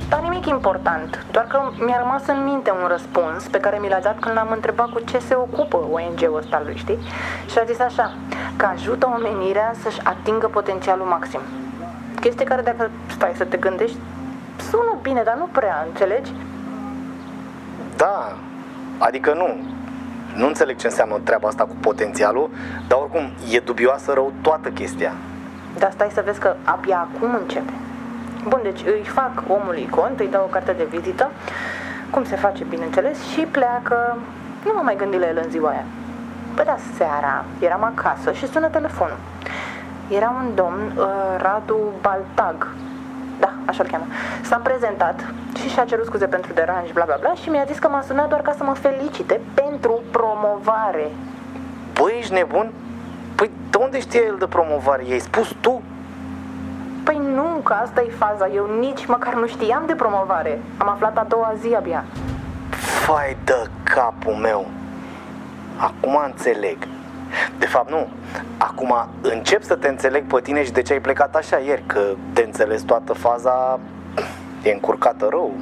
Dar 0.09 0.21
nimic 0.21 0.47
important, 0.47 1.27
doar 1.31 1.47
că 1.47 1.61
mi-a 1.79 1.99
rămas 1.99 2.27
în 2.27 2.45
minte 2.45 2.71
un 2.71 2.87
răspuns 2.89 3.47
pe 3.47 3.61
care 3.61 3.79
mi 3.79 3.89
l-a 3.89 3.99
dat 3.99 4.19
când 4.19 4.35
l-am 4.35 4.51
întrebat 4.51 4.89
cu 4.89 5.01
ce 5.01 5.19
se 5.19 5.35
ocupă 5.35 5.77
ONG-ul 5.77 6.37
ăsta 6.37 6.63
lui, 6.65 6.77
știi? 6.77 6.99
Și 7.51 7.59
a 7.59 7.65
zis 7.65 7.79
așa, 7.79 8.15
că 8.57 8.67
ajută 8.67 9.13
omenirea 9.15 9.73
să-și 9.83 10.01
atingă 10.05 10.47
potențialul 10.47 11.07
maxim. 11.07 11.41
Chestie 12.21 12.45
care 12.45 12.63
dacă 12.63 12.91
stai 13.07 13.33
să 13.37 13.45
te 13.45 13.57
gândești, 13.57 13.97
sună 14.71 14.99
bine, 15.03 15.23
dar 15.23 15.35
nu 15.35 15.49
prea, 15.53 15.85
înțelegi? 15.87 16.33
Da, 17.97 18.37
adică 18.99 19.33
nu. 19.33 19.74
Nu 20.35 20.47
înțeleg 20.47 20.77
ce 20.77 20.87
înseamnă 20.87 21.19
treaba 21.25 21.49
asta 21.49 21.65
cu 21.65 21.77
potențialul, 21.81 22.51
dar 22.89 22.99
oricum 22.99 23.31
e 23.51 23.59
dubioasă 23.59 24.13
rău 24.13 24.33
toată 24.43 24.69
chestia. 24.69 25.13
Dar 25.79 25.91
stai 25.91 26.11
să 26.13 26.23
vezi 26.25 26.41
că 26.41 26.55
abia 26.65 27.09
acum 27.09 27.35
începe. 27.41 27.73
Bun, 28.49 28.61
deci 28.63 28.81
îi 28.85 29.05
fac 29.05 29.43
omului 29.49 29.89
cont, 29.91 30.21
îi 30.21 30.29
dau 30.31 30.45
o 30.45 30.53
carte 30.53 30.73
de 30.73 30.87
vizită, 30.91 31.31
cum 32.11 32.25
se 32.25 32.37
face, 32.37 32.65
bineînțeles, 32.65 33.23
și 33.23 33.41
pleacă. 33.41 34.19
Nu 34.65 34.73
m-am 34.75 34.85
mai 34.85 34.97
gândit 34.97 35.21
la 35.21 35.27
el 35.27 35.41
în 35.45 35.51
ziua 35.51 35.69
aia. 35.71 35.85
Păi 36.55 36.65
da, 36.65 36.77
seara, 36.97 37.45
eram 37.59 37.83
acasă 37.83 38.33
și 38.33 38.49
sună 38.49 38.69
telefonul. 38.69 39.17
Era 40.09 40.35
un 40.43 40.55
domn, 40.55 40.93
uh, 40.97 41.05
Radu 41.37 41.79
Baltag. 42.01 42.69
Da, 43.45 43.53
așa-l 43.65 43.87
cheamă. 43.87 44.05
S-a 44.43 44.57
prezentat 44.57 45.25
și 45.59 45.69
și-a 45.69 45.85
cerut 45.85 46.05
scuze 46.05 46.27
pentru 46.27 46.53
deranj, 46.53 46.93
bla 46.93 47.05
bla 47.05 47.17
bla, 47.21 47.35
și 47.35 47.49
mi-a 47.49 47.65
zis 47.67 47.79
că 47.79 47.89
m-a 47.89 48.03
sunat 48.03 48.29
doar 48.29 48.41
ca 48.41 48.55
să 48.57 48.65
mă 48.65 48.75
felicite 48.75 49.41
pentru 49.55 50.03
promovare. 50.11 51.11
Băi, 51.93 52.15
ești 52.19 52.33
nebun? 52.33 52.73
Păi 53.35 53.51
de 53.71 53.77
unde 53.81 54.01
știe 54.01 54.25
el 54.27 54.37
de 54.39 54.47
promovare? 54.47 55.05
I-ai 55.05 55.19
spus 55.19 55.57
tu? 55.61 55.83
Păi 57.03 57.21
nu, 57.35 57.61
că 57.63 57.73
asta 57.73 58.01
e 58.01 58.11
faza. 58.19 58.49
Eu 58.55 58.67
nici 58.79 59.07
măcar 59.07 59.35
nu 59.35 59.47
știam 59.47 59.83
de 59.87 59.95
promovare. 59.95 60.61
Am 60.77 60.89
aflat 60.89 61.19
a 61.19 61.27
doua 61.29 61.55
zi 61.61 61.75
abia. 61.75 62.05
Fai 63.07 63.37
de 63.45 63.69
capul 63.83 64.35
meu. 64.35 64.67
Acum 65.77 66.21
înțeleg. 66.25 66.77
De 67.59 67.67
fapt, 67.67 67.91
nu. 67.91 68.09
Acum 68.57 68.95
încep 69.21 69.63
să 69.63 69.75
te 69.75 69.89
înțeleg 69.89 70.25
pe 70.25 70.41
tine 70.41 70.65
și 70.65 70.73
de 70.73 70.83
ce 70.83 70.93
ai 70.93 71.01
plecat 71.01 71.35
așa 71.35 71.57
ieri, 71.57 71.83
că 71.87 72.01
de 72.33 72.43
înțeles 72.47 72.83
toată 72.83 73.13
faza 73.13 73.79
e 74.63 74.71
încurcată 74.71 75.27
rău. 75.31 75.53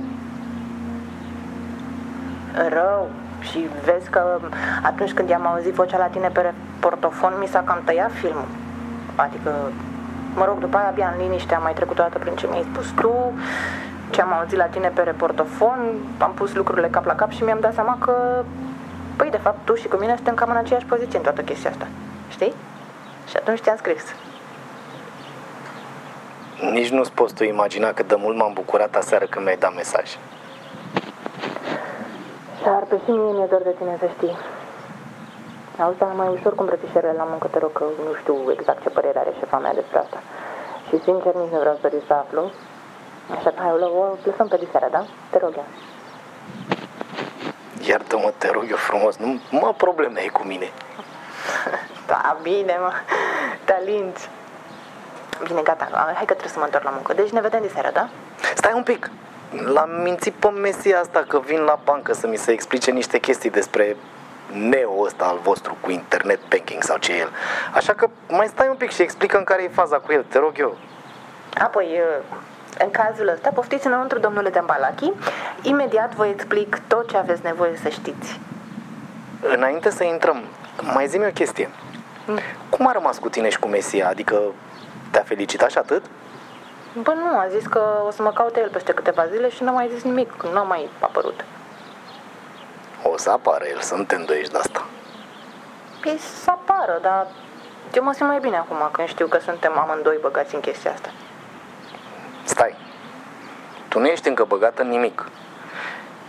Rău. 2.69 3.09
Și 3.41 3.69
vezi 3.85 4.11
că 4.11 4.39
atunci 4.83 5.13
când 5.13 5.29
i-am 5.29 5.47
auzit 5.47 5.73
vocea 5.73 5.99
la 5.99 6.05
tine 6.05 6.29
pe 6.29 6.53
portofon, 6.81 7.33
mi 7.41 7.47
s-a 7.47 7.63
cam 7.67 7.81
tăiat 7.85 8.13
filmul. 8.13 8.49
Adică, 9.15 9.51
mă 10.35 10.45
rog, 10.45 10.59
după 10.59 10.77
aia 10.77 10.89
abia 10.89 11.15
în 11.17 11.23
liniște 11.23 11.55
am 11.55 11.63
mai 11.63 11.73
trecut 11.73 11.99
o 11.99 12.03
dată 12.03 12.19
prin 12.19 12.35
ce 12.35 12.47
mi-ai 12.47 12.67
spus 12.73 12.87
tu, 12.91 13.33
ce 14.11 14.21
am 14.21 14.33
auzit 14.33 14.59
la 14.59 14.65
tine 14.65 14.89
pe 14.95 15.03
reportofon, 15.03 15.79
am 16.19 16.33
pus 16.35 16.55
lucrurile 16.55 16.89
cap 16.89 17.05
la 17.05 17.15
cap 17.15 17.31
și 17.31 17.43
mi-am 17.43 17.61
dat 17.61 17.75
seama 17.75 17.97
că, 18.01 18.45
păi, 19.17 19.31
de 19.31 19.37
fapt, 19.37 19.65
tu 19.65 19.75
și 19.75 19.89
cu 19.89 19.97
mine 19.97 20.15
suntem 20.15 20.35
cam 20.35 20.51
în 20.51 20.57
aceeași 20.57 20.87
poziție 20.87 21.19
în 21.19 21.25
toată 21.25 21.43
chestia 21.43 21.71
asta. 21.71 21.87
Știi? 22.29 22.55
Și 23.29 23.37
atunci 23.37 23.61
te-am 23.61 23.77
scris. 23.77 24.05
Nici 26.71 26.91
nu-ți 26.91 27.13
poți 27.13 27.35
tu 27.35 27.45
imagina 27.45 27.93
cât 27.93 28.09
de 28.09 28.15
mult 28.15 28.37
m-am 28.37 28.53
bucurat 28.53 28.97
aseară 28.97 29.25
când 29.25 29.45
mi-ai 29.45 29.57
dat 29.57 29.75
mesaj. 29.75 30.09
Dar 32.65 32.83
pe 32.89 32.97
și 33.05 33.11
mie 33.11 33.33
mi-e 33.33 33.47
dor 33.51 33.63
de 33.63 33.75
tine, 33.79 33.97
să 34.01 34.09
știi. 34.17 34.37
Auzi, 35.79 35.99
dar 35.99 36.13
mai 36.17 36.29
ușor 36.37 36.55
cu 36.55 36.63
îmbrățișările 36.63 37.15
la 37.17 37.27
muncă, 37.33 37.47
te 37.47 37.59
rog, 37.59 37.73
că 37.73 37.85
nu 38.07 38.15
știu 38.21 38.37
exact 38.57 38.83
ce 38.83 38.89
părere 38.89 39.19
are 39.19 39.33
șefa 39.39 39.59
mea 39.59 39.75
despre 39.75 39.99
asta. 39.99 40.19
Și 40.89 40.97
sincer, 41.07 41.35
nici 41.35 41.53
nu 41.55 41.59
vreau 41.59 41.79
să 41.81 41.87
risc 41.87 42.07
să 42.07 42.13
aflu. 42.13 42.43
Așa 43.37 43.51
că 43.51 43.59
hai, 43.63 43.73
o, 43.73 43.87
o 44.01 44.05
lăsăm 44.25 44.49
pe 44.49 44.57
diseară, 44.65 44.89
da? 44.91 45.03
Te 45.31 45.39
rog 45.39 45.53
eu. 45.57 45.69
Iartă-mă, 47.93 48.33
te 48.39 48.51
rog 48.51 48.65
eu 48.71 48.77
frumos, 48.77 49.17
nu 49.17 49.41
mă 49.51 49.75
probleme 49.77 50.21
ai 50.21 50.29
cu 50.29 50.43
mine. 50.43 50.71
Da, 52.07 52.37
bine, 52.43 52.77
mă. 52.81 52.93
Te 53.65 53.73
alinți. 53.73 54.29
Bine, 55.47 55.63
gata, 55.63 55.89
hai 55.93 56.15
că 56.15 56.35
trebuie 56.35 56.49
să 56.53 56.59
mă 56.59 56.65
întorc 56.65 56.85
la 56.85 56.91
muncă. 56.91 57.13
Deci 57.13 57.31
ne 57.31 57.41
vedem 57.41 57.61
diseară, 57.63 57.91
da? 57.93 58.09
Stai 58.55 58.73
un 58.75 58.83
pic. 58.83 59.11
L-am 59.51 59.91
mințit 60.03 60.33
pe 60.33 60.49
mesia 60.49 61.01
asta 61.01 61.25
că 61.29 61.41
vin 61.41 61.61
la 61.61 61.79
bancă 61.85 62.13
să 62.13 62.27
mi 62.27 62.37
se 62.37 62.53
explice 62.53 62.91
niște 62.91 63.19
chestii 63.19 63.51
despre 63.51 63.97
neo 64.53 65.01
ăsta 65.01 65.25
al 65.25 65.39
vostru 65.43 65.77
cu 65.81 65.91
internet 65.91 66.41
banking 66.49 66.83
sau 66.83 66.97
ce 66.97 67.13
e 67.13 67.19
el. 67.19 67.31
Așa 67.75 67.93
că 67.93 68.09
mai 68.29 68.47
stai 68.47 68.69
un 68.69 68.77
pic 68.77 68.91
și 68.91 69.03
explică 69.03 69.37
în 69.37 69.45
care 69.45 69.63
e 69.63 69.69
faza 69.69 69.97
cu 69.97 70.13
el, 70.13 70.25
te 70.29 70.39
rog 70.39 70.53
eu. 70.59 70.77
Apoi, 71.59 72.01
în 72.79 72.91
cazul 72.91 73.29
ăsta, 73.29 73.51
poftiți 73.55 73.87
înăuntru, 73.87 74.19
domnule 74.19 74.51
Dambalachi. 74.51 75.13
Imediat 75.63 76.15
vă 76.15 76.27
explic 76.27 76.81
tot 76.87 77.09
ce 77.09 77.17
aveți 77.17 77.45
nevoie 77.45 77.77
să 77.77 77.89
știți. 77.89 78.41
Înainte 79.41 79.91
să 79.91 80.05
intrăm, 80.05 80.43
mai 80.95 81.07
zi-mi 81.07 81.27
o 81.27 81.31
chestie. 81.31 81.71
Cum 82.71 82.87
a 82.87 82.93
rămas 82.93 83.19
cu 83.19 83.29
tine 83.29 83.49
și 83.49 83.59
cu 83.59 83.69
Mesia? 83.69 84.09
Adică 84.09 84.41
te-a 85.11 85.23
felicitat 85.23 85.71
și 85.71 85.79
atât? 85.79 86.05
Bă, 87.03 87.13
nu, 87.13 87.39
a 87.39 87.47
zis 87.49 87.67
că 87.67 88.03
o 88.07 88.11
să 88.11 88.23
mă 88.23 88.31
caute 88.31 88.61
el 88.61 88.69
peste 88.69 88.93
câteva 88.93 89.27
zile 89.27 89.49
și 89.49 89.63
n-a 89.63 89.71
mai 89.71 89.91
zis 89.95 90.03
nimic, 90.03 90.43
n-a 90.53 90.63
mai 90.63 90.91
apărut. 91.01 91.45
O 93.03 93.17
să 93.17 93.31
apară 93.31 93.65
el, 93.65 93.81
să 93.81 93.95
nu 93.95 94.03
te 94.03 94.15
îndoiești 94.15 94.53
de 94.53 94.59
asta. 94.59 94.87
Păi 96.01 96.19
să 96.19 96.51
apară, 96.51 96.99
dar 97.03 97.27
eu 97.95 98.03
mă 98.03 98.13
simt 98.13 98.29
mai 98.29 98.39
bine 98.39 98.57
acum 98.57 98.89
când 98.93 99.09
știu 99.09 99.27
că 99.27 99.39
suntem 99.39 99.79
amândoi 99.79 100.19
băgați 100.21 100.55
în 100.55 100.61
chestia 100.61 100.93
asta. 100.93 101.09
Stai. 102.45 102.75
Tu 103.89 103.99
nu 103.99 104.07
ești 104.07 104.29
încă 104.29 104.45
băgat 104.45 104.79
în 104.79 104.89
nimic. 104.89 105.29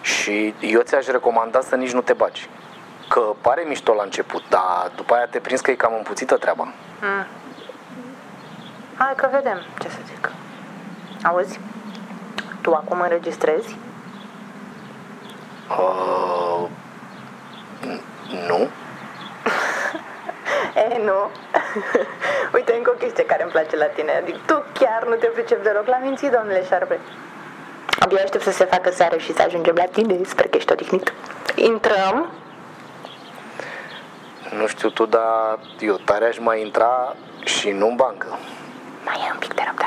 Și 0.02 0.54
eu 0.60 0.82
ți-aș 0.82 1.06
recomanda 1.06 1.62
să 1.62 1.76
nici 1.76 1.92
nu 1.92 2.02
te 2.02 2.14
bagi. 2.14 2.50
Că 3.10 3.20
pare 3.42 3.64
mișto 3.68 3.94
la 3.94 4.04
început, 4.04 4.44
dar 4.50 4.92
după 4.96 5.14
aia 5.14 5.26
te 5.26 5.40
prins 5.40 5.62
că 5.62 5.72
e 5.72 5.76
cam 5.76 5.94
împuțită 5.98 6.38
treaba. 6.38 6.64
Mm. 7.02 7.26
Hai 8.98 9.14
că 9.16 9.30
vedem, 9.32 9.62
ce 9.80 9.90
să 9.90 9.98
zic. 10.06 10.32
Auzi? 11.24 11.60
Tu 12.62 12.74
acum 12.74 13.02
înregistrezi? 13.02 13.78
Uh, 15.70 16.68
nu? 18.48 18.68
E, 20.76 21.02
nu. 21.04 21.30
Uite, 22.56 22.74
încă 22.74 22.92
o 22.94 22.98
chestie 22.98 23.26
care 23.26 23.44
îmi 23.44 23.52
place 23.52 23.76
la 23.76 23.86
tine. 23.86 24.12
Adică 24.12 24.40
tu 24.46 24.64
chiar 24.80 25.06
nu 25.08 25.16
te 25.16 25.28
pricepi 25.28 25.64
deloc 25.64 25.88
la 25.88 25.98
minții, 25.98 26.30
domnule 26.30 26.66
Șarpe. 26.66 27.00
Abia 28.00 28.22
aștept 28.24 28.44
să 28.44 28.52
se 28.52 28.66
facă 28.66 28.92
seară 28.92 29.18
și 29.18 29.34
să 29.34 29.42
ajungem 29.42 29.76
la 29.76 29.86
tine. 29.86 30.20
Sper 30.24 30.48
că 30.48 30.58
ești 30.58 30.72
odihnit. 30.72 31.14
Intrăm? 31.56 32.32
Nu 34.58 34.68
știu 34.68 34.90
tu, 34.90 35.06
dar 35.06 35.60
eu 35.80 35.96
tare 35.96 36.26
aș 36.26 36.38
mai 36.38 36.62
intra 36.62 37.16
și 37.44 37.70
nu 37.70 37.88
în 37.88 37.96
bancă. 37.96 38.28
Mai 39.06 39.26
e 39.28 39.32
un 39.32 39.40
pic 39.40 39.54
de 39.54 39.62
răbdare. 39.66 39.83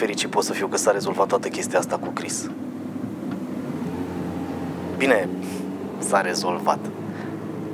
Fericit 0.00 0.30
pot 0.30 0.44
să 0.44 0.52
fiu 0.52 0.66
că 0.66 0.76
s-a 0.76 0.90
rezolvat 0.90 1.26
toată 1.26 1.48
chestia 1.48 1.78
asta 1.78 1.96
cu 1.98 2.08
Chris. 2.08 2.50
Bine, 4.96 5.28
s-a 5.98 6.20
rezolvat. 6.20 6.78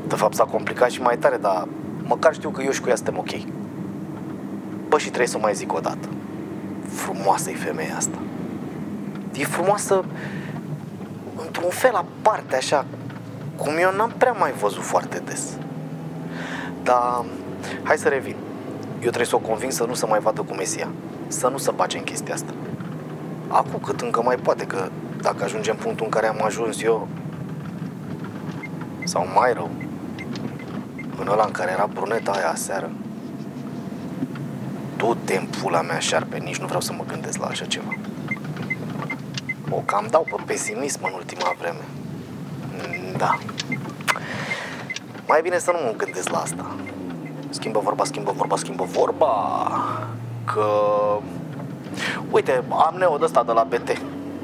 De 0.06 0.14
fapt 0.14 0.34
s-a 0.34 0.44
complicat 0.44 0.90
și 0.90 1.00
mai 1.00 1.18
tare, 1.18 1.36
dar 1.36 1.68
măcar 2.02 2.34
știu 2.34 2.50
că 2.50 2.62
eu 2.62 2.70
și 2.70 2.80
cu 2.80 2.88
ea 2.88 2.94
suntem 2.94 3.18
ok. 3.18 3.30
Bă, 4.88 4.98
și 4.98 5.06
trebuie 5.06 5.26
să 5.26 5.38
mai 5.38 5.54
zic 5.54 5.72
o 5.72 5.80
dată. 5.80 6.08
Frumoasă 6.88 7.50
e 7.50 7.54
femeia 7.54 7.96
asta. 7.96 8.18
E 9.34 9.44
frumoasă 9.44 10.04
într-un 11.46 11.70
fel 11.70 11.94
aparte, 11.94 12.56
așa, 12.56 12.84
cum 13.56 13.72
eu 13.80 13.92
n-am 13.96 14.12
prea 14.16 14.32
mai 14.32 14.52
văzut 14.52 14.82
foarte 14.82 15.22
des. 15.24 15.42
Dar, 16.82 17.24
hai 17.82 17.98
să 17.98 18.08
revin. 18.08 18.36
Eu 18.92 18.98
trebuie 18.98 19.26
să 19.26 19.36
o 19.36 19.38
conving 19.48 19.72
să 19.72 19.84
nu 19.84 19.94
se 19.94 20.06
mai 20.06 20.20
vadă 20.20 20.42
cu 20.42 20.54
Mesia. 20.54 20.88
Să 21.28 21.48
nu 21.48 21.58
se 21.58 21.70
bage 21.70 21.98
în 21.98 22.04
chestia 22.04 22.34
asta. 22.34 22.52
Acum 23.48 23.80
cât 23.84 24.00
încă 24.00 24.22
mai 24.22 24.36
poate, 24.36 24.64
că 24.64 24.88
dacă 25.20 25.44
ajungem 25.44 25.74
în 25.78 25.82
punctul 25.82 26.04
în 26.04 26.10
care 26.10 26.26
am 26.26 26.42
ajuns 26.44 26.82
eu, 26.82 27.08
sau 29.04 29.26
mai 29.34 29.52
rău, 29.52 29.70
în 31.20 31.28
ăla 31.28 31.44
în 31.44 31.50
care 31.50 31.70
era 31.70 31.88
bruneta 31.92 32.30
aia 32.30 32.50
aseară, 32.50 32.90
tot 34.96 35.16
timpul 35.24 35.70
la 35.70 35.80
mea 35.80 35.98
șarpe, 35.98 36.38
nici 36.38 36.58
nu 36.58 36.66
vreau 36.66 36.80
să 36.80 36.92
mă 36.92 37.04
gândesc 37.08 37.38
la 37.38 37.46
așa 37.46 37.64
ceva. 37.64 37.94
O 39.70 39.82
cam 39.84 40.06
dau 40.10 40.26
pe 40.30 40.42
pesimism 40.46 41.00
în 41.02 41.12
ultima 41.14 41.54
vreme. 41.58 41.84
Da. 43.16 43.38
Mai 45.28 45.40
bine 45.42 45.58
să 45.58 45.70
nu 45.70 45.78
mă 45.84 45.94
gândesc 45.96 46.28
la 46.28 46.38
asta. 46.38 46.76
Schimbă 47.48 47.80
vorba, 47.80 48.04
schimbă 48.04 48.32
vorba, 48.32 48.56
schimbă 48.56 48.84
vorba. 48.84 49.26
Că... 50.52 50.66
Uite, 52.30 52.62
am 52.68 52.94
neo 52.98 53.18
ăsta 53.22 53.42
de 53.42 53.52
la 53.52 53.66
BT. 53.68 54.00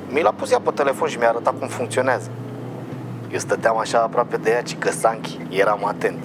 Mi 0.09 0.23
l-a 0.23 0.31
pus 0.31 0.51
ea 0.51 0.61
pe 0.61 0.71
telefon 0.71 1.09
și 1.09 1.19
mi-a 1.19 1.29
arătat 1.29 1.59
cum 1.59 1.69
funcționează. 1.69 2.31
Eu 3.33 3.39
stăteam 3.39 3.79
așa 3.79 3.99
aproape 3.99 4.37
de 4.37 4.51
ea, 4.51 4.63
ci 4.63 4.79
că 4.79 4.91
Sanchi, 4.91 5.39
eram 5.49 5.85
atent. 5.85 6.19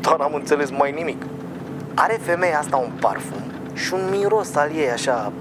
Doar 0.00 0.20
am 0.20 0.34
înțeles 0.34 0.70
mai 0.70 0.92
nimic. 0.92 1.22
Are 1.94 2.18
femeia 2.22 2.58
asta 2.58 2.76
un 2.76 2.90
parfum 3.00 3.42
și 3.74 3.94
un 3.94 4.08
miros 4.10 4.54
al 4.54 4.70
ei 4.74 4.90
așa... 4.90 5.32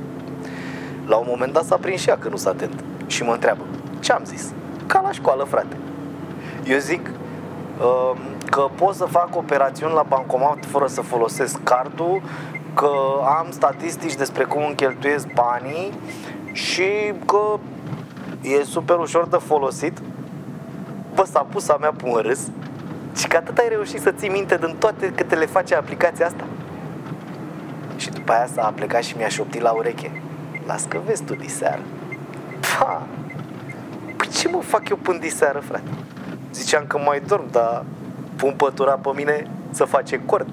La 1.05 1.15
un 1.15 1.25
moment 1.29 1.53
dat 1.53 1.63
s-a 1.63 1.77
prins 1.77 2.01
și 2.01 2.09
ea 2.09 2.17
că 2.17 2.29
nu 2.29 2.35
s-a 2.35 2.49
atent. 2.49 2.83
Și 3.07 3.23
mă 3.23 3.31
întreabă, 3.31 3.63
ce 3.99 4.11
am 4.11 4.23
zis? 4.23 4.51
Ca 4.85 5.01
la 5.01 5.11
școală, 5.11 5.43
frate. 5.43 5.77
Eu 6.63 6.77
zic 6.77 7.09
uh, 7.79 8.19
că 8.49 8.67
pot 8.75 8.95
să 8.95 9.05
fac 9.05 9.35
operațiuni 9.35 9.93
la 9.93 10.05
bancomat 10.07 10.65
fără 10.65 10.87
să 10.87 11.01
folosesc 11.01 11.63
cardul, 11.63 12.21
că 12.75 12.91
am 13.39 13.47
statistici 13.49 14.15
despre 14.15 14.43
cum 14.43 14.65
îmi 14.65 14.75
cheltuiesc 14.75 15.27
banii 15.33 15.93
și 16.51 17.13
că 17.25 17.59
e 18.41 18.63
super 18.63 18.97
ușor 18.97 19.27
de 19.27 19.37
folosit. 19.37 19.97
Bă, 21.13 21.23
s-a 21.31 21.47
pus 21.51 21.69
a 21.69 21.77
mea 21.79 21.93
pe 21.97 22.05
un 22.05 22.19
râs 22.21 22.39
și 23.15 23.27
că 23.27 23.37
atât 23.37 23.57
ai 23.57 23.69
reușit 23.69 24.01
să 24.01 24.11
ții 24.11 24.29
minte 24.29 24.57
din 24.57 24.75
toate 24.79 25.11
câte 25.15 25.35
le 25.35 25.45
face 25.45 25.75
aplicația 25.75 26.25
asta. 26.25 26.43
Și 27.95 28.09
după 28.09 28.31
aia 28.31 28.47
s-a 28.53 28.73
plecat 28.75 29.03
și 29.03 29.17
mi-a 29.17 29.27
șoptit 29.27 29.61
la 29.61 29.71
ureche. 29.71 30.21
Las 30.65 30.83
că 30.83 30.99
vezi 31.05 31.23
tu 31.23 31.35
diseară. 31.35 31.81
Pa! 32.79 33.01
Păi 34.17 34.27
ce 34.27 34.47
mă 34.47 34.61
fac 34.61 34.89
eu 34.89 34.97
până 34.97 35.17
diseară, 35.17 35.59
frate? 35.59 35.89
Ziceam 36.51 36.83
că 36.87 36.97
mai 36.97 37.21
dorm, 37.27 37.51
dar 37.51 37.85
pun 38.35 38.53
pătura 38.57 38.91
pe 38.91 39.09
mine 39.15 39.47
să 39.69 39.83
face 39.83 40.21
cort. 40.25 40.47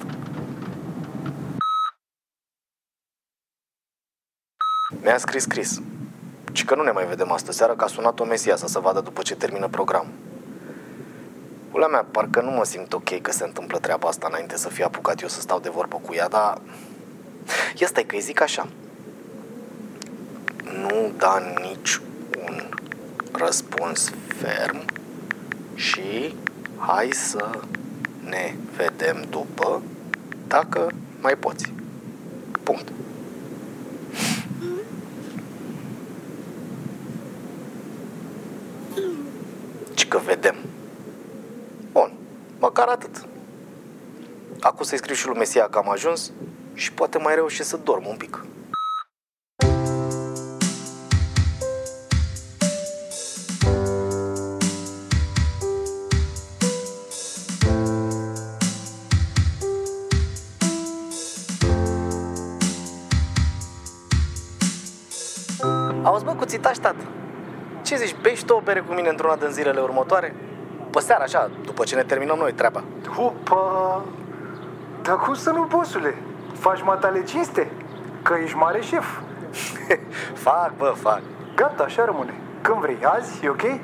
Mi-a 5.03 5.19
scris 5.19 5.45
Chris. 5.45 5.81
Și 6.53 6.65
că 6.65 6.75
nu 6.75 6.83
ne 6.83 6.91
mai 6.91 7.07
vedem 7.07 7.33
astă 7.33 7.53
seară, 7.53 7.75
că 7.75 7.85
a 7.85 7.87
sunat-o 7.87 8.25
Mesia 8.25 8.57
să 8.57 8.67
se 8.67 8.79
vadă 8.79 9.01
după 9.01 9.23
ce 9.23 9.35
termină 9.35 9.69
programul. 9.69 10.13
Pula 11.71 11.87
mea, 11.87 12.07
parcă 12.11 12.41
nu 12.41 12.51
mă 12.51 12.65
simt 12.65 12.93
ok 12.93 13.21
că 13.21 13.33
se 13.33 13.45
întâmplă 13.45 13.79
treaba 13.79 14.09
asta 14.09 14.27
înainte 14.31 14.57
să 14.57 14.69
fie 14.69 14.85
apucat 14.85 15.23
eu 15.23 15.29
să 15.29 15.41
stau 15.41 15.61
de 15.61 15.69
vorbă 15.69 16.01
cu 16.07 16.15
ea, 16.15 16.29
dar... 16.29 16.61
Ia 17.77 17.87
stai 17.87 18.05
că 18.05 18.15
îi 18.15 18.21
zic 18.21 18.41
așa. 18.41 18.69
Nu 20.73 21.11
da 21.17 21.43
nici 21.61 22.01
un 22.47 22.63
răspuns 23.33 24.13
ferm 24.27 24.85
și 25.75 26.37
hai 26.77 27.09
să 27.13 27.51
ne 28.25 28.55
vedem 28.77 29.25
după 29.31 29.83
dacă 30.47 30.91
mai 31.21 31.37
poți. 31.37 31.73
Punct. 32.63 32.93
Că 40.13 40.19
vedem. 40.19 40.57
Bun, 41.93 42.13
măcar 42.59 42.89
atât. 42.89 43.27
Acum 44.61 44.85
să-i 44.85 44.99
scriu 44.99 45.15
și 45.15 45.27
lui 45.27 45.37
Mesia 45.37 45.69
că 45.69 45.79
am 45.79 45.91
ajuns 45.91 46.33
și 46.75 46.93
poate 46.93 47.19
mai 47.19 47.35
reușesc 47.35 47.69
să 47.69 47.77
dorm 47.77 48.07
un 48.07 48.17
pic. 48.17 48.45
Auzi, 66.03 66.25
bă, 66.25 66.35
cuțitaș, 66.35 66.77
tată. 66.77 67.22
Ce 67.93 67.99
zici, 67.99 68.17
bei 68.21 68.35
și 68.35 68.45
tu 68.45 68.55
o 68.55 68.61
bere 68.61 68.81
cu 68.81 68.93
mine 68.93 69.09
într-una 69.09 69.37
din 69.37 69.49
zilele 69.49 69.81
următoare? 69.81 70.35
Pe 70.91 71.01
seara, 71.01 71.23
așa, 71.23 71.51
după 71.65 71.85
ce 71.85 71.95
ne 71.95 72.03
terminăm 72.03 72.39
noi 72.39 72.53
treaba. 72.53 72.85
Opa! 73.17 74.05
Dar 75.03 75.17
cum 75.17 75.35
să 75.35 75.51
nu, 75.51 75.65
bosule? 75.65 76.15
Faci 76.59 76.83
matale 76.83 77.23
cinste? 77.23 77.71
Că 78.23 78.35
ești 78.43 78.57
mare 78.57 78.81
șef. 78.81 79.07
fac, 80.45 80.77
bă, 80.77 80.95
fac. 80.97 81.21
Gata, 81.55 81.83
așa 81.83 82.05
rămâne. 82.05 82.35
Când 82.61 82.77
vrei, 82.77 82.99
azi, 83.03 83.45
e 83.45 83.49
ok? 83.49 83.63
E, 83.63 83.81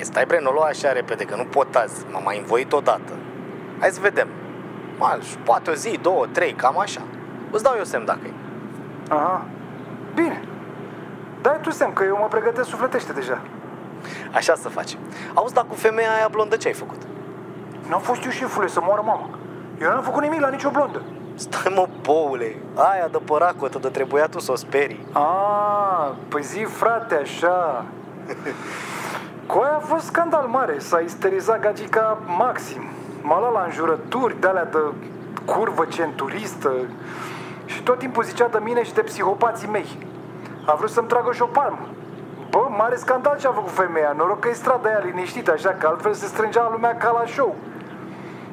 stai 0.00 0.26
bre, 0.26 0.40
nu 0.40 0.48
o 0.48 0.52
lua 0.52 0.64
așa 0.64 0.92
repede, 0.92 1.24
că 1.24 1.36
nu 1.36 1.44
pot 1.44 1.74
azi. 1.74 2.06
M-am 2.12 2.22
mai 2.22 2.38
învoit 2.38 2.72
odată. 2.72 3.12
Hai 3.80 3.90
să 3.90 4.00
vedem. 4.00 4.28
Mal, 4.98 5.20
poate 5.44 5.70
o 5.70 5.74
zi, 5.74 5.98
două, 6.02 6.26
trei, 6.26 6.52
cam 6.52 6.78
așa. 6.78 7.00
Îți 7.50 7.62
dau 7.62 7.74
eu 7.76 7.84
semn 7.84 8.04
dacă 8.04 8.26
e. 8.26 8.32
Aha. 9.08 9.44
Bine. 10.14 10.42
Dai 11.42 11.58
tu 11.60 11.70
semn 11.70 11.92
că 11.92 12.04
eu 12.04 12.16
mă 12.20 12.26
pregătesc 12.30 12.68
sufletește 12.68 13.12
deja. 13.12 13.40
Așa 14.32 14.54
să 14.54 14.68
faci. 14.68 14.98
Auzi, 15.34 15.54
dar 15.54 15.64
cu 15.68 15.74
femeia 15.74 16.14
aia 16.16 16.28
blondă 16.30 16.56
ce 16.56 16.68
ai 16.68 16.74
făcut? 16.74 17.00
N-am 17.88 18.00
fost 18.00 18.24
eu 18.24 18.30
șefule 18.30 18.66
să 18.66 18.80
moară 18.82 19.02
mama. 19.04 19.28
Eu 19.80 19.88
n-am 19.88 20.02
făcut 20.02 20.22
nimic 20.22 20.40
la 20.40 20.48
nicio 20.48 20.70
blondă. 20.70 21.02
Stai 21.34 21.72
mă, 21.74 21.88
boule, 22.00 22.56
aia 22.74 23.08
de 23.10 23.18
păracotă, 23.24 23.78
de 23.78 23.88
trebuia 23.88 24.26
tu 24.26 24.38
să 24.40 24.52
o 24.52 24.54
sperii. 24.54 25.06
Ah, 25.12 26.10
păi 26.28 26.42
zi 26.42 26.58
frate, 26.58 27.14
așa. 27.14 27.84
Cu 29.46 29.58
aia 29.58 29.76
a 29.76 29.86
fost 29.86 30.04
scandal 30.04 30.46
mare, 30.46 30.78
s-a 30.78 30.98
isterizat 30.98 31.60
gagica 31.60 32.18
maxim. 32.38 32.82
M-a 33.22 33.38
luat 33.38 33.52
la 33.52 33.62
înjurături 33.62 34.40
de 34.40 34.46
alea 34.46 34.64
de 34.64 34.78
curvă 35.44 35.84
centuristă 35.84 36.72
și 37.64 37.82
tot 37.82 37.98
timpul 37.98 38.24
zicea 38.24 38.48
de 38.48 38.58
mine 38.62 38.82
și 38.82 38.94
de 38.94 39.00
psihopații 39.00 39.68
mei. 39.68 39.98
A 40.66 40.74
vrut 40.74 40.90
să-mi 40.90 41.08
tragă 41.08 41.32
și 41.32 41.42
o 41.42 41.46
palmă. 41.46 41.88
Bă, 42.50 42.66
mare 42.76 42.96
scandal 42.96 43.38
ce 43.38 43.46
a 43.46 43.52
făcut 43.52 43.70
femeia, 43.70 44.14
noroc 44.16 44.40
că 44.40 44.48
e 44.48 44.52
strada 44.52 44.88
aia 44.88 44.98
liniștită, 45.04 45.52
așa 45.52 45.68
că 45.78 45.86
altfel 45.86 46.12
se 46.12 46.26
strângea 46.26 46.68
lumea 46.72 46.96
ca 46.96 47.10
la 47.10 47.26
show. 47.26 47.56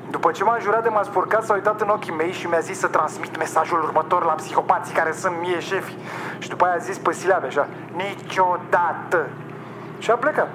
După 0.10 0.32
ce 0.32 0.43
m-a 0.43 0.58
jurat 0.60 0.84
de 0.84 0.89
m-a 0.89 1.04
spurcat, 1.04 1.43
s-a 1.43 1.54
uitat 1.54 1.82
în 1.82 1.89
ochii 1.89 2.13
mei 2.13 2.32
și 2.32 2.48
mi-a 2.48 2.60
zis 2.60 2.80
să 2.80 2.88
transmit 2.88 3.38
mesajul 3.38 3.84
următor 3.84 4.26
la 4.26 4.32
psihopații 4.32 4.95
care 4.95 5.12
sunt 5.12 5.34
mie 5.41 5.60
șefi. 5.60 5.95
Și 6.38 6.50
după 6.50 6.65
aia 6.65 6.74
a 6.74 6.78
zis 6.78 6.98
pe 6.98 7.13
silabe 7.13 7.48
așa, 7.48 7.67
niciodată. 7.95 9.28
Și 10.00 10.12
a 10.12 10.15
plecat. 10.15 10.48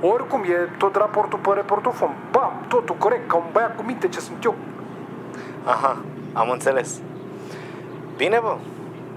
Oricum, 0.00 0.42
e 0.42 0.68
tot 0.78 0.96
raportul 0.96 1.38
pe 1.38 1.50
reportofon. 1.54 2.14
Bam, 2.30 2.52
totul 2.68 2.94
corect, 2.98 3.28
ca 3.28 3.36
un 3.36 3.44
băiat 3.52 3.76
cu 3.76 3.82
minte 3.82 4.08
ce 4.08 4.20
sunt 4.20 4.44
eu. 4.44 4.54
Aha, 5.64 5.96
am 6.32 6.50
înțeles. 6.50 7.00
Bine, 8.16 8.38
bă. 8.42 8.56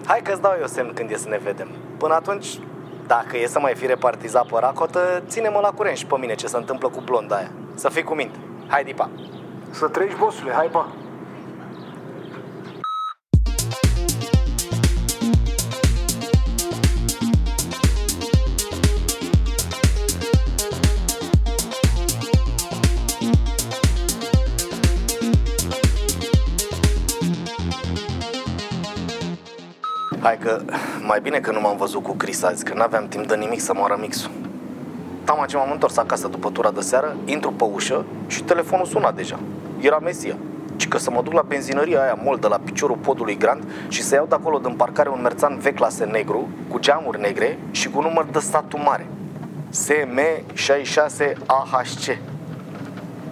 Hai 0.05 0.21
că-ți 0.21 0.41
dau 0.41 0.55
eu 0.59 0.67
semn 0.67 0.93
când 0.93 1.11
e 1.11 1.15
să 1.15 1.29
ne 1.29 1.37
vedem. 1.43 1.67
Până 1.97 2.13
atunci, 2.13 2.59
dacă 3.07 3.37
e 3.37 3.47
să 3.47 3.59
mai 3.59 3.75
fi 3.75 3.85
repartizat 3.85 4.45
pe 4.45 4.55
racotă, 4.59 5.23
ține-mă 5.27 5.59
la 5.59 5.69
curent 5.69 5.97
și 5.97 6.05
pe 6.05 6.15
mine 6.17 6.35
ce 6.35 6.47
se 6.47 6.57
întâmplă 6.57 6.89
cu 6.89 7.01
blonda 7.05 7.35
aia. 7.35 7.51
Să 7.75 7.89
fii 7.89 8.03
cu 8.03 8.13
minte. 8.13 8.37
Hai, 8.67 8.83
Dipa. 8.83 9.09
Să 9.69 9.87
treci, 9.87 10.15
bosule, 10.17 10.51
hai, 10.51 10.67
pa. 10.67 10.87
Hai, 30.23 30.37
Hai 30.41 30.47
că 30.47 30.61
mai 31.01 31.19
bine 31.21 31.39
că 31.39 31.51
nu 31.51 31.59
m-am 31.59 31.77
văzut 31.77 32.03
cu 32.03 32.13
Chris 32.13 32.43
azi, 32.43 32.63
că 32.63 32.73
n-aveam 32.73 33.07
timp 33.07 33.27
de 33.27 33.35
nimic 33.35 33.59
să 33.59 33.73
moară 33.75 33.97
mixul. 33.99 34.31
Tama 35.23 35.45
ce 35.45 35.57
m-am 35.57 35.71
întors 35.71 35.97
acasă 35.97 36.27
după 36.27 36.49
tura 36.49 36.71
de 36.71 36.81
seară, 36.81 37.15
intru 37.25 37.51
pe 37.51 37.63
ușă 37.63 38.05
și 38.27 38.43
telefonul 38.43 38.85
suna 38.85 39.11
deja. 39.11 39.39
Era 39.79 39.99
Mesia. 39.99 40.35
Și 40.75 40.87
că 40.87 40.97
să 40.97 41.11
mă 41.11 41.21
duc 41.21 41.33
la 41.33 41.41
benzinăria 41.41 42.01
aia 42.01 42.19
mol 42.23 42.37
de 42.37 42.47
la 42.47 42.59
piciorul 42.63 42.95
podului 42.95 43.37
Grand 43.37 43.63
și 43.87 44.01
să 44.01 44.15
iau 44.15 44.25
de 44.29 44.35
acolo 44.35 44.57
din 44.57 44.73
parcare 44.73 45.09
un 45.09 45.21
merțan 45.21 45.57
V 45.57 45.67
clase 45.67 46.05
negru, 46.05 46.47
cu 46.67 46.79
geamuri 46.79 47.21
negre 47.21 47.59
și 47.71 47.89
cu 47.89 48.01
număr 48.01 48.25
de 48.31 48.39
statul 48.39 48.79
mare. 48.79 49.07
SM66AHC. 49.69 52.17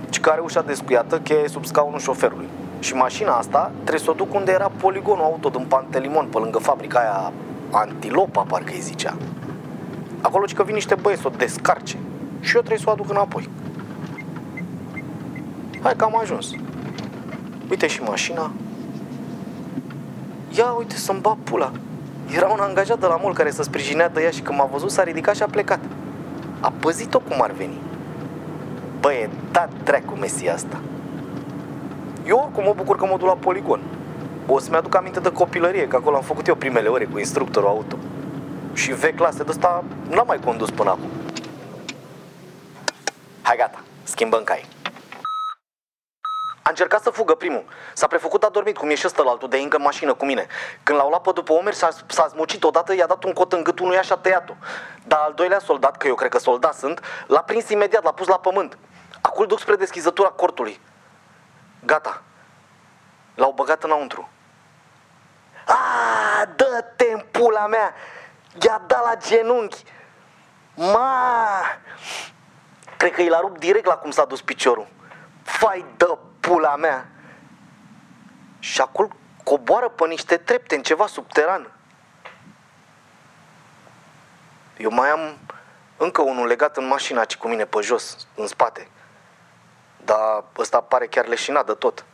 Și 0.09 0.19
care 0.19 0.41
ușa 0.41 0.61
descuiată, 0.61 1.19
cheie 1.19 1.47
sub 1.47 1.65
scaunul 1.65 1.99
șoferului. 1.99 2.47
Și 2.81 2.93
mașina 2.93 3.37
asta 3.37 3.71
trebuie 3.73 3.99
să 3.99 4.09
o 4.09 4.13
duc 4.13 4.33
unde 4.33 4.51
era 4.51 4.71
poligonul 4.77 5.23
auto 5.23 5.49
din 5.49 5.65
Pantelimon, 5.67 6.25
pe 6.25 6.37
lângă 6.37 6.57
fabrica 6.57 6.99
aia 6.99 7.31
Antilopa, 7.71 8.41
parcă 8.41 8.71
îi 8.73 8.79
zicea. 8.79 9.17
Acolo 10.21 10.45
și 10.45 10.53
că 10.53 10.63
vin 10.63 10.73
niște 10.73 10.95
băieți 10.95 11.21
să 11.21 11.27
o 11.27 11.37
descarce 11.37 11.97
și 12.39 12.55
eu 12.55 12.61
trebuie 12.61 12.77
să 12.77 12.85
o 12.87 12.91
aduc 12.91 13.09
înapoi. 13.09 13.49
Hai 15.81 15.93
că 15.95 16.03
am 16.03 16.17
ajuns. 16.19 16.51
Uite 17.69 17.87
și 17.87 18.01
mașina. 18.01 18.51
Ia 20.57 20.71
uite 20.71 20.95
să-mi 20.95 21.19
bag 21.19 21.37
pula. 21.43 21.71
Era 22.35 22.47
un 22.47 22.59
angajat 22.59 22.99
de 22.99 23.05
la 23.05 23.19
mol 23.21 23.33
care 23.33 23.51
să 23.51 23.63
sprijinea 23.63 24.09
de 24.09 24.21
ea 24.21 24.29
și 24.29 24.41
când 24.41 24.57
m-a 24.57 24.65
văzut 24.65 24.91
s-a 24.91 25.03
ridicat 25.03 25.35
și 25.35 25.43
a 25.43 25.47
plecat. 25.47 25.79
A 26.59 26.73
păzit-o 26.79 27.19
cum 27.19 27.41
ar 27.41 27.51
veni. 27.51 27.81
Băi, 28.99 29.15
e 29.15 29.29
dat 29.51 29.69
dracu 29.83 30.13
mesia 30.13 30.53
asta. 30.53 30.79
Eu 32.31 32.37
oricum 32.37 32.63
mă 32.63 32.73
bucur 32.73 32.97
că 32.97 33.05
mă 33.05 33.17
duc 33.17 33.27
la 33.27 33.35
poligon. 33.35 33.81
O 34.47 34.59
să-mi 34.59 34.75
aduc 34.75 34.95
aminte 34.95 35.19
de 35.19 35.31
copilărie, 35.31 35.87
că 35.87 35.95
acolo 35.95 36.15
am 36.15 36.21
făcut 36.21 36.47
eu 36.47 36.55
primele 36.55 36.87
ore 36.87 37.05
cu 37.05 37.17
instructorul 37.17 37.69
auto. 37.69 37.95
Și 38.73 38.93
V 38.93 39.15
clase 39.15 39.43
de 39.43 39.49
ăsta 39.49 39.83
n-am 40.09 40.27
mai 40.27 40.39
condus 40.39 40.69
până 40.69 40.89
acum. 40.89 41.09
Hai 43.41 43.57
gata, 43.57 43.79
schimbăm 44.03 44.43
cai. 44.43 44.65
A 46.61 46.69
încercat 46.69 47.01
să 47.01 47.09
fugă 47.09 47.35
primul. 47.35 47.63
S-a 47.93 48.07
prefăcut 48.07 48.43
adormit, 48.43 48.77
cum 48.77 48.89
e 48.89 48.95
și 48.95 49.05
ăsta 49.05 49.23
altul 49.25 49.49
de 49.49 49.57
încă 49.57 49.77
în 49.77 49.83
mașină 49.83 50.13
cu 50.13 50.25
mine. 50.25 50.47
Când 50.83 50.97
l-au 50.97 51.09
luat 51.09 51.21
pe 51.21 51.31
după 51.33 51.53
umeri, 51.53 51.75
s-a, 51.75 51.89
s-a 52.07 52.27
smucit 52.27 52.63
odată, 52.63 52.95
i-a 52.95 53.07
dat 53.07 53.23
un 53.23 53.33
cot 53.33 53.53
în 53.53 53.63
gât 53.63 53.79
unuia 53.79 54.01
și 54.01 54.11
a 54.11 54.15
tăiat-o. 54.15 54.53
Dar 55.07 55.19
al 55.19 55.33
doilea 55.35 55.59
soldat, 55.59 55.97
că 55.97 56.07
eu 56.07 56.15
cred 56.15 56.29
că 56.29 56.39
soldat 56.39 56.73
sunt, 56.73 57.01
l-a 57.27 57.41
prins 57.41 57.69
imediat, 57.69 58.03
l-a 58.03 58.11
pus 58.11 58.27
la 58.27 58.39
pământ. 58.39 58.77
Acum 59.21 59.41
îl 59.41 59.47
duc 59.47 59.59
spre 59.59 59.75
deschizătura 59.75 60.27
cortului. 60.27 60.79
Gata. 61.85 62.21
L-au 63.35 63.51
băgat 63.51 63.83
înăuntru. 63.83 64.29
A, 65.65 66.45
dă-te 66.55 67.11
în 67.13 67.25
pula 67.31 67.67
mea! 67.67 67.93
I-a 68.61 68.81
dat 68.87 69.03
la 69.03 69.15
genunchi! 69.15 69.83
Ma! 70.75 71.61
Cred 72.97 73.11
că 73.11 73.21
i 73.21 73.29
l-a 73.29 73.39
rupt 73.39 73.59
direct 73.59 73.85
la 73.85 73.95
cum 73.95 74.11
s-a 74.11 74.25
dus 74.25 74.41
piciorul. 74.41 74.87
Fai 75.43 75.85
de 75.97 76.17
pula 76.39 76.75
mea! 76.75 77.07
Și 78.59 78.81
acolo 78.81 79.07
coboară 79.43 79.89
pe 79.89 80.07
niște 80.07 80.37
trepte 80.37 80.75
în 80.75 80.81
ceva 80.81 81.07
subteran. 81.07 81.71
Eu 84.77 84.91
mai 84.91 85.09
am 85.09 85.37
încă 85.97 86.21
unul 86.21 86.47
legat 86.47 86.77
în 86.77 86.87
mașina 86.87 87.25
ci 87.25 87.37
cu 87.37 87.47
mine 87.47 87.65
pe 87.65 87.81
jos, 87.81 88.27
în 88.35 88.47
spate. 88.47 88.87
Dar 90.11 90.43
ăsta 90.57 90.81
pare 90.81 91.07
chiar 91.07 91.27
leșinat 91.27 91.65
de 91.65 91.73
tot. 91.73 92.05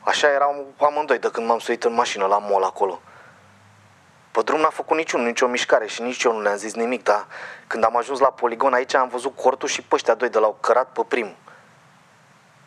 Așa 0.00 0.28
eram 0.28 0.64
amândoi 0.80 1.18
de 1.18 1.30
când 1.30 1.46
m-am 1.46 1.58
suit 1.58 1.84
în 1.84 1.94
mașină 1.94 2.26
la 2.26 2.38
mol 2.38 2.62
acolo. 2.62 3.00
Pe 4.30 4.42
drum 4.42 4.60
n-a 4.60 4.68
făcut 4.68 4.96
niciun, 4.96 5.22
nicio 5.22 5.46
mișcare 5.46 5.86
și 5.86 6.02
nici 6.02 6.22
eu 6.22 6.32
nu 6.32 6.40
le-am 6.40 6.56
zis 6.56 6.74
nimic, 6.74 7.02
dar 7.02 7.26
când 7.66 7.84
am 7.84 7.96
ajuns 7.96 8.18
la 8.18 8.30
poligon 8.30 8.72
aici 8.72 8.94
am 8.94 9.08
văzut 9.08 9.36
cortul 9.36 9.68
și 9.68 9.82
pe 9.82 9.94
ăștia 9.94 10.14
doi 10.14 10.28
de 10.28 10.38
l-au 10.38 10.56
cărat 10.60 10.88
pe 10.92 11.04
primul. 11.08 11.36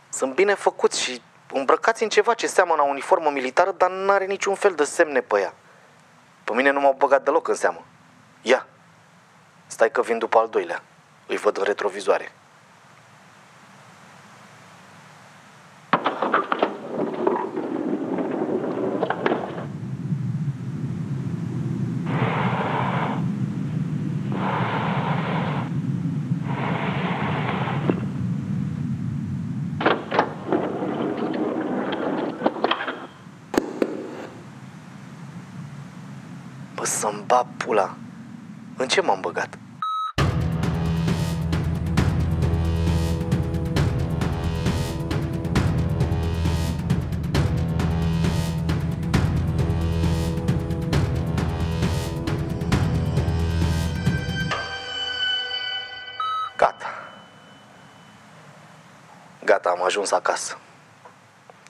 Sunt 0.10 0.34
bine 0.34 0.54
făcuți 0.54 1.02
și 1.02 1.22
îmbrăcați 1.54 2.04
în 2.04 2.10
ceva 2.10 2.34
ce 2.34 2.48
seamănă 2.48 2.82
la 2.82 2.88
uniformă 2.88 3.30
militară, 3.30 3.72
dar 3.72 3.90
nu 3.90 4.12
are 4.12 4.26
niciun 4.26 4.56
fel 4.56 4.74
de 4.74 4.84
semne 4.84 5.22
pe 5.22 5.40
ea. 5.40 5.54
Pe 6.44 6.54
mine 6.54 6.72
nu 6.72 6.80
m-au 6.80 6.96
băgat 6.98 7.24
deloc 7.24 7.48
în 7.48 7.56
seamă. 7.56 7.86
Ia, 8.42 8.66
stai 9.68 9.92
că 9.92 10.02
vin 10.02 10.18
după 10.18 10.38
al 10.38 10.50
doilea. 10.50 10.84
Îi 11.28 11.38
văd 11.38 11.58
în 11.58 11.64
retrovizoare. 11.64 12.32
Bă, 37.30 37.36
să-mi 37.36 37.44
bat 37.44 37.46
pula. 37.58 37.96
În 38.78 38.88
ce 38.88 39.02
m-am 39.02 39.22
băgat? 39.22 39.58
Gata. 56.58 56.86
Gata, 59.44 59.70
am 59.70 59.84
ajuns 59.84 60.12
acasă. 60.12 60.58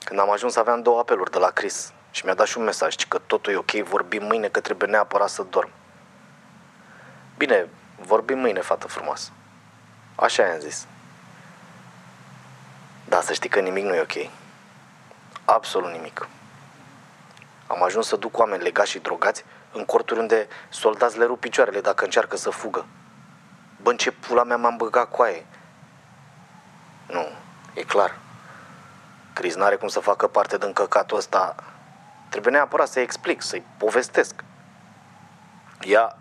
Când 0.04 0.20
am 0.20 0.32
ajuns 0.32 0.56
aveam 0.56 0.82
două 0.82 1.00
apeluri 1.00 1.32
de 1.32 1.38
la 1.38 1.50
Chris 1.50 1.94
și 2.12 2.26
mi-a 2.26 2.34
dat 2.34 2.48
și 2.48 2.58
un 2.58 2.64
mesaj 2.64 2.96
ci 2.96 3.08
că 3.08 3.18
totul 3.18 3.54
e 3.54 3.58
ok, 3.58 3.72
vorbim 3.72 4.26
mâine 4.26 4.48
că 4.48 4.60
trebuie 4.60 4.90
neapărat 4.90 5.30
să 5.30 5.44
dorm. 5.44 5.70
Bine, 7.38 7.68
vorbim 8.00 8.40
mâine, 8.40 8.60
fată 8.60 8.88
frumoasă. 8.88 9.32
Așa 10.16 10.44
i-am 10.46 10.60
zis. 10.60 10.88
Da, 13.08 13.22
să 13.22 13.34
știi 13.34 13.50
că 13.50 13.60
nimic 13.60 13.84
nu 13.84 13.94
e 13.94 14.02
ok. 14.02 14.30
Absolut 15.46 15.92
nimic. 15.92 16.28
Am 17.68 17.84
ajuns 17.84 18.08
să 18.08 18.16
duc 18.16 18.38
oameni 18.38 18.64
legați 18.64 18.90
și 18.90 19.00
drogați 19.00 19.44
în 19.72 19.86
corturi 19.86 20.20
unde 20.20 20.48
soldați 20.70 21.18
le 21.18 21.26
rup 21.26 21.40
picioarele 21.40 21.82
dacă 21.82 22.04
încearcă 22.04 22.38
să 22.38 22.50
fugă. 22.50 22.86
Bă, 23.82 23.90
în 23.90 23.98
ce 23.98 24.12
pula 24.12 24.44
mea 24.44 24.58
m-am 24.58 24.78
băgat 24.78 25.10
cu 25.10 25.22
aia? 25.22 25.44
Nu, 27.08 27.28
e 27.74 27.82
clar. 27.82 28.18
Chris 29.34 29.56
n-are 29.56 29.76
cum 29.76 29.88
să 29.88 30.00
facă 30.00 30.28
parte 30.28 30.58
din 30.58 30.74
căcatul 30.74 31.18
ăsta. 31.18 31.56
Trebuie 32.30 32.54
neapărat 32.54 32.88
să-i 32.88 33.04
explic, 33.04 33.42
să-i 33.42 33.64
povestesc. 33.78 34.44
Ea 35.82 36.18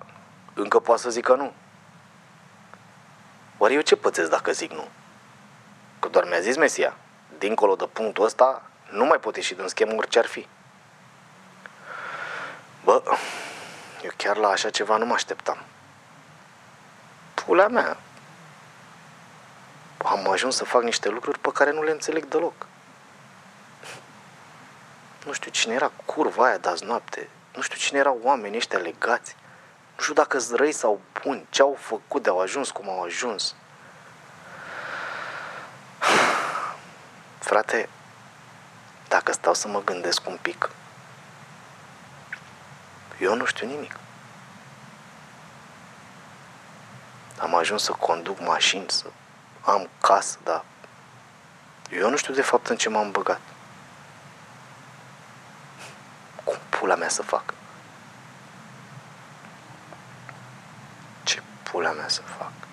încă 0.54 0.78
poate 0.80 1.00
să 1.00 1.10
zică 1.10 1.34
nu. 1.34 1.52
Oare 3.58 3.74
eu 3.74 3.80
ce 3.80 3.96
pățesc 3.96 4.30
dacă 4.30 4.52
zic 4.52 4.72
nu? 4.72 4.88
Că 5.98 6.08
doar 6.08 6.24
mi-a 6.24 6.40
zis 6.40 6.56
Mesia, 6.56 6.96
dincolo 7.38 7.74
de 7.74 7.86
punctul 7.92 8.24
ăsta, 8.24 8.62
nu 8.90 9.04
mai 9.04 9.18
pot 9.18 9.36
ieși 9.36 9.54
din 9.54 9.68
schemă 9.68 9.94
orice 9.94 10.18
ar 10.18 10.26
fi. 10.26 10.46
Bă, 12.84 13.02
eu 14.02 14.10
chiar 14.16 14.36
la 14.36 14.48
așa 14.48 14.70
ceva 14.70 14.96
nu 14.96 15.06
mă 15.06 15.12
așteptam. 15.12 15.58
Pula 17.34 17.68
mea. 17.68 17.96
Am 20.04 20.30
ajuns 20.30 20.56
să 20.56 20.64
fac 20.64 20.82
niște 20.82 21.08
lucruri 21.08 21.38
pe 21.38 21.50
care 21.52 21.72
nu 21.72 21.82
le 21.82 21.90
înțeleg 21.90 22.24
deloc. 22.24 22.66
Nu 25.24 25.32
știu 25.32 25.50
cine 25.50 25.74
era 25.74 25.90
curva 26.04 26.44
aia 26.44 26.58
de 26.58 26.68
azi 26.68 26.84
noapte. 26.84 27.28
Nu 27.54 27.62
știu 27.62 27.78
cine 27.78 27.98
erau 27.98 28.20
oamenii 28.22 28.56
ăștia 28.56 28.78
legați. 28.78 29.36
Nu 29.96 30.02
știu 30.02 30.14
dacă 30.14 30.38
sunt 30.38 30.58
răi 30.58 30.72
sau 30.72 31.00
buni. 31.22 31.46
Ce 31.50 31.62
au 31.62 31.76
făcut 31.80 32.22
de 32.22 32.28
au 32.28 32.40
ajuns 32.40 32.70
cum 32.70 32.88
au 32.88 33.02
ajuns. 33.02 33.54
Frate, 37.48 37.88
dacă 39.08 39.32
stau 39.32 39.54
să 39.54 39.68
mă 39.68 39.82
gândesc 39.82 40.26
un 40.26 40.38
pic, 40.42 40.70
eu 43.20 43.34
nu 43.34 43.44
știu 43.44 43.66
nimic. 43.66 43.96
Am 47.40 47.54
ajuns 47.54 47.82
să 47.82 47.92
conduc 47.92 48.40
mașini, 48.40 48.84
să 48.90 49.06
am 49.64 49.88
casă, 50.00 50.38
dar 50.44 50.64
eu 51.90 52.10
nu 52.10 52.16
știu 52.16 52.34
de 52.34 52.42
fapt 52.42 52.66
în 52.66 52.76
ce 52.76 52.88
m-am 52.88 53.10
băgat. 53.10 53.40
Cum 56.44 56.56
pula 56.88 57.00
mea 57.00 57.08
să 57.08 57.22
fac? 57.22 57.54
Ce 61.22 61.42
pula 61.62 61.92
mea 61.92 62.08
să 62.08 62.20
fac? 62.20 62.67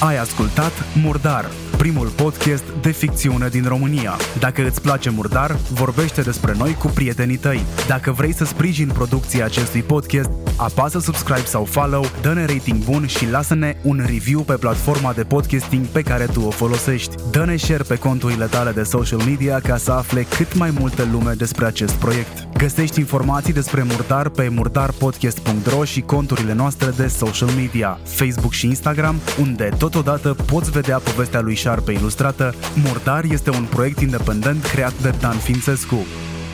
Ai 0.00 0.18
ascultat 0.18 0.72
Murdar, 1.02 1.50
primul 1.76 2.06
podcast 2.06 2.64
de 2.80 2.90
ficțiune 2.90 3.48
din 3.48 3.64
România. 3.64 4.16
Dacă 4.38 4.66
îți 4.66 4.80
place 4.80 5.10
Murdar, 5.10 5.56
vorbește 5.72 6.20
despre 6.20 6.54
noi 6.58 6.74
cu 6.74 6.86
prietenii 6.86 7.36
tăi. 7.36 7.64
Dacă 7.86 8.12
vrei 8.12 8.34
să 8.34 8.44
sprijin 8.44 8.88
producția 8.88 9.44
acestui 9.44 9.82
podcast, 9.82 10.30
apasă 10.56 10.98
subscribe 10.98 11.44
sau 11.44 11.64
follow, 11.64 12.04
dă-ne 12.22 12.44
rating 12.44 12.84
bun 12.84 13.06
și 13.06 13.30
lasă-ne 13.30 13.76
un 13.82 14.04
review 14.06 14.40
pe 14.40 14.54
platforma 14.54 15.12
de 15.12 15.24
podcasting 15.24 15.86
pe 15.86 16.02
care 16.02 16.24
tu 16.24 16.40
o 16.40 16.50
folosești. 16.50 17.14
Dă-ne 17.30 17.56
share 17.56 17.82
pe 17.82 17.96
conturile 17.96 18.44
tale 18.44 18.70
de 18.70 18.82
social 18.82 19.20
media 19.26 19.60
ca 19.60 19.76
să 19.76 19.92
afle 19.92 20.22
cât 20.22 20.54
mai 20.54 20.70
multă 20.78 21.08
lume 21.12 21.32
despre 21.32 21.64
acest 21.64 21.92
proiect. 21.94 22.47
Găsești 22.58 22.98
informații 22.98 23.52
despre 23.52 23.82
Murdar 23.82 24.28
pe 24.28 24.48
murdarpodcast.ro 24.48 25.84
și 25.84 26.00
conturile 26.00 26.52
noastre 26.52 26.90
de 26.90 27.06
social 27.06 27.48
media, 27.56 27.98
Facebook 28.04 28.52
și 28.52 28.66
Instagram, 28.66 29.14
unde 29.40 29.68
totodată 29.78 30.36
poți 30.46 30.70
vedea 30.70 30.98
povestea 30.98 31.40
lui 31.40 31.54
Șarpe 31.54 31.92
ilustrată. 31.92 32.54
Murdar 32.84 33.24
este 33.24 33.50
un 33.50 33.64
proiect 33.64 34.00
independent 34.00 34.62
creat 34.64 34.98
de 35.02 35.14
Dan 35.20 35.36
Fințescu. 35.36 35.96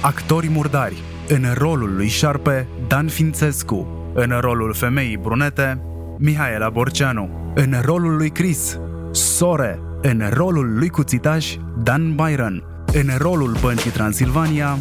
Actori 0.02 0.48
murdari. 0.48 1.02
În 1.28 1.44
rolul 1.54 1.94
lui 1.96 2.08
Șarpe, 2.08 2.68
Dan 2.88 3.08
Fințescu. 3.08 3.88
În 4.14 4.38
rolul 4.40 4.74
femeii 4.74 5.16
brunete, 5.16 5.82
Mihaela 6.18 6.68
Borceanu. 6.68 7.52
În 7.54 7.74
rolul 7.84 8.16
lui 8.16 8.30
Chris, 8.30 8.78
Sore. 9.10 9.80
În 10.02 10.22
rolul 10.32 10.78
lui 10.78 10.88
Cuțitaș, 10.88 11.54
Dan 11.82 12.14
Byron. 12.14 12.73
În 12.96 13.10
rolul 13.18 13.56
Băncii 13.60 13.90
Transilvania, 13.90 14.78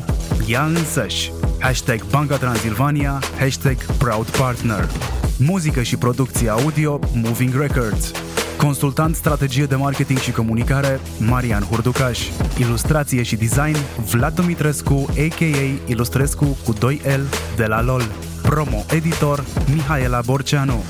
ea 0.48 0.66
însăși. 0.66 1.32
Hashtag 1.60 2.06
Banca 2.10 2.38
Transilvania, 2.38 3.20
hashtag 3.40 3.76
Proud 3.98 4.30
Partner. 4.30 4.90
Muzică 5.38 5.82
și 5.82 5.98
producție 5.98 6.50
audio, 6.50 7.00
Moving 7.14 7.54
Records. 7.56 8.12
Consultant 8.58 9.16
strategie 9.16 9.66
de 9.66 9.76
marketing 9.76 10.20
și 10.20 10.32
comunicare, 10.32 11.00
Marian 11.20 11.64
Hurducaș. 11.64 12.20
Ilustrație 12.58 13.24
și 13.24 13.36
design, 13.36 13.78
Vlad 14.12 14.36
Dumitrescu, 14.36 15.06
a.k.a. 15.10 15.90
Ilustrescu 15.90 16.58
cu 16.66 16.74
2L 16.74 17.22
de 17.56 17.66
la 17.66 17.82
LOL. 17.82 18.04
Promo 18.42 18.86
editor, 18.90 19.44
Mihaela 19.74 20.22
Borceanu. 20.26 20.84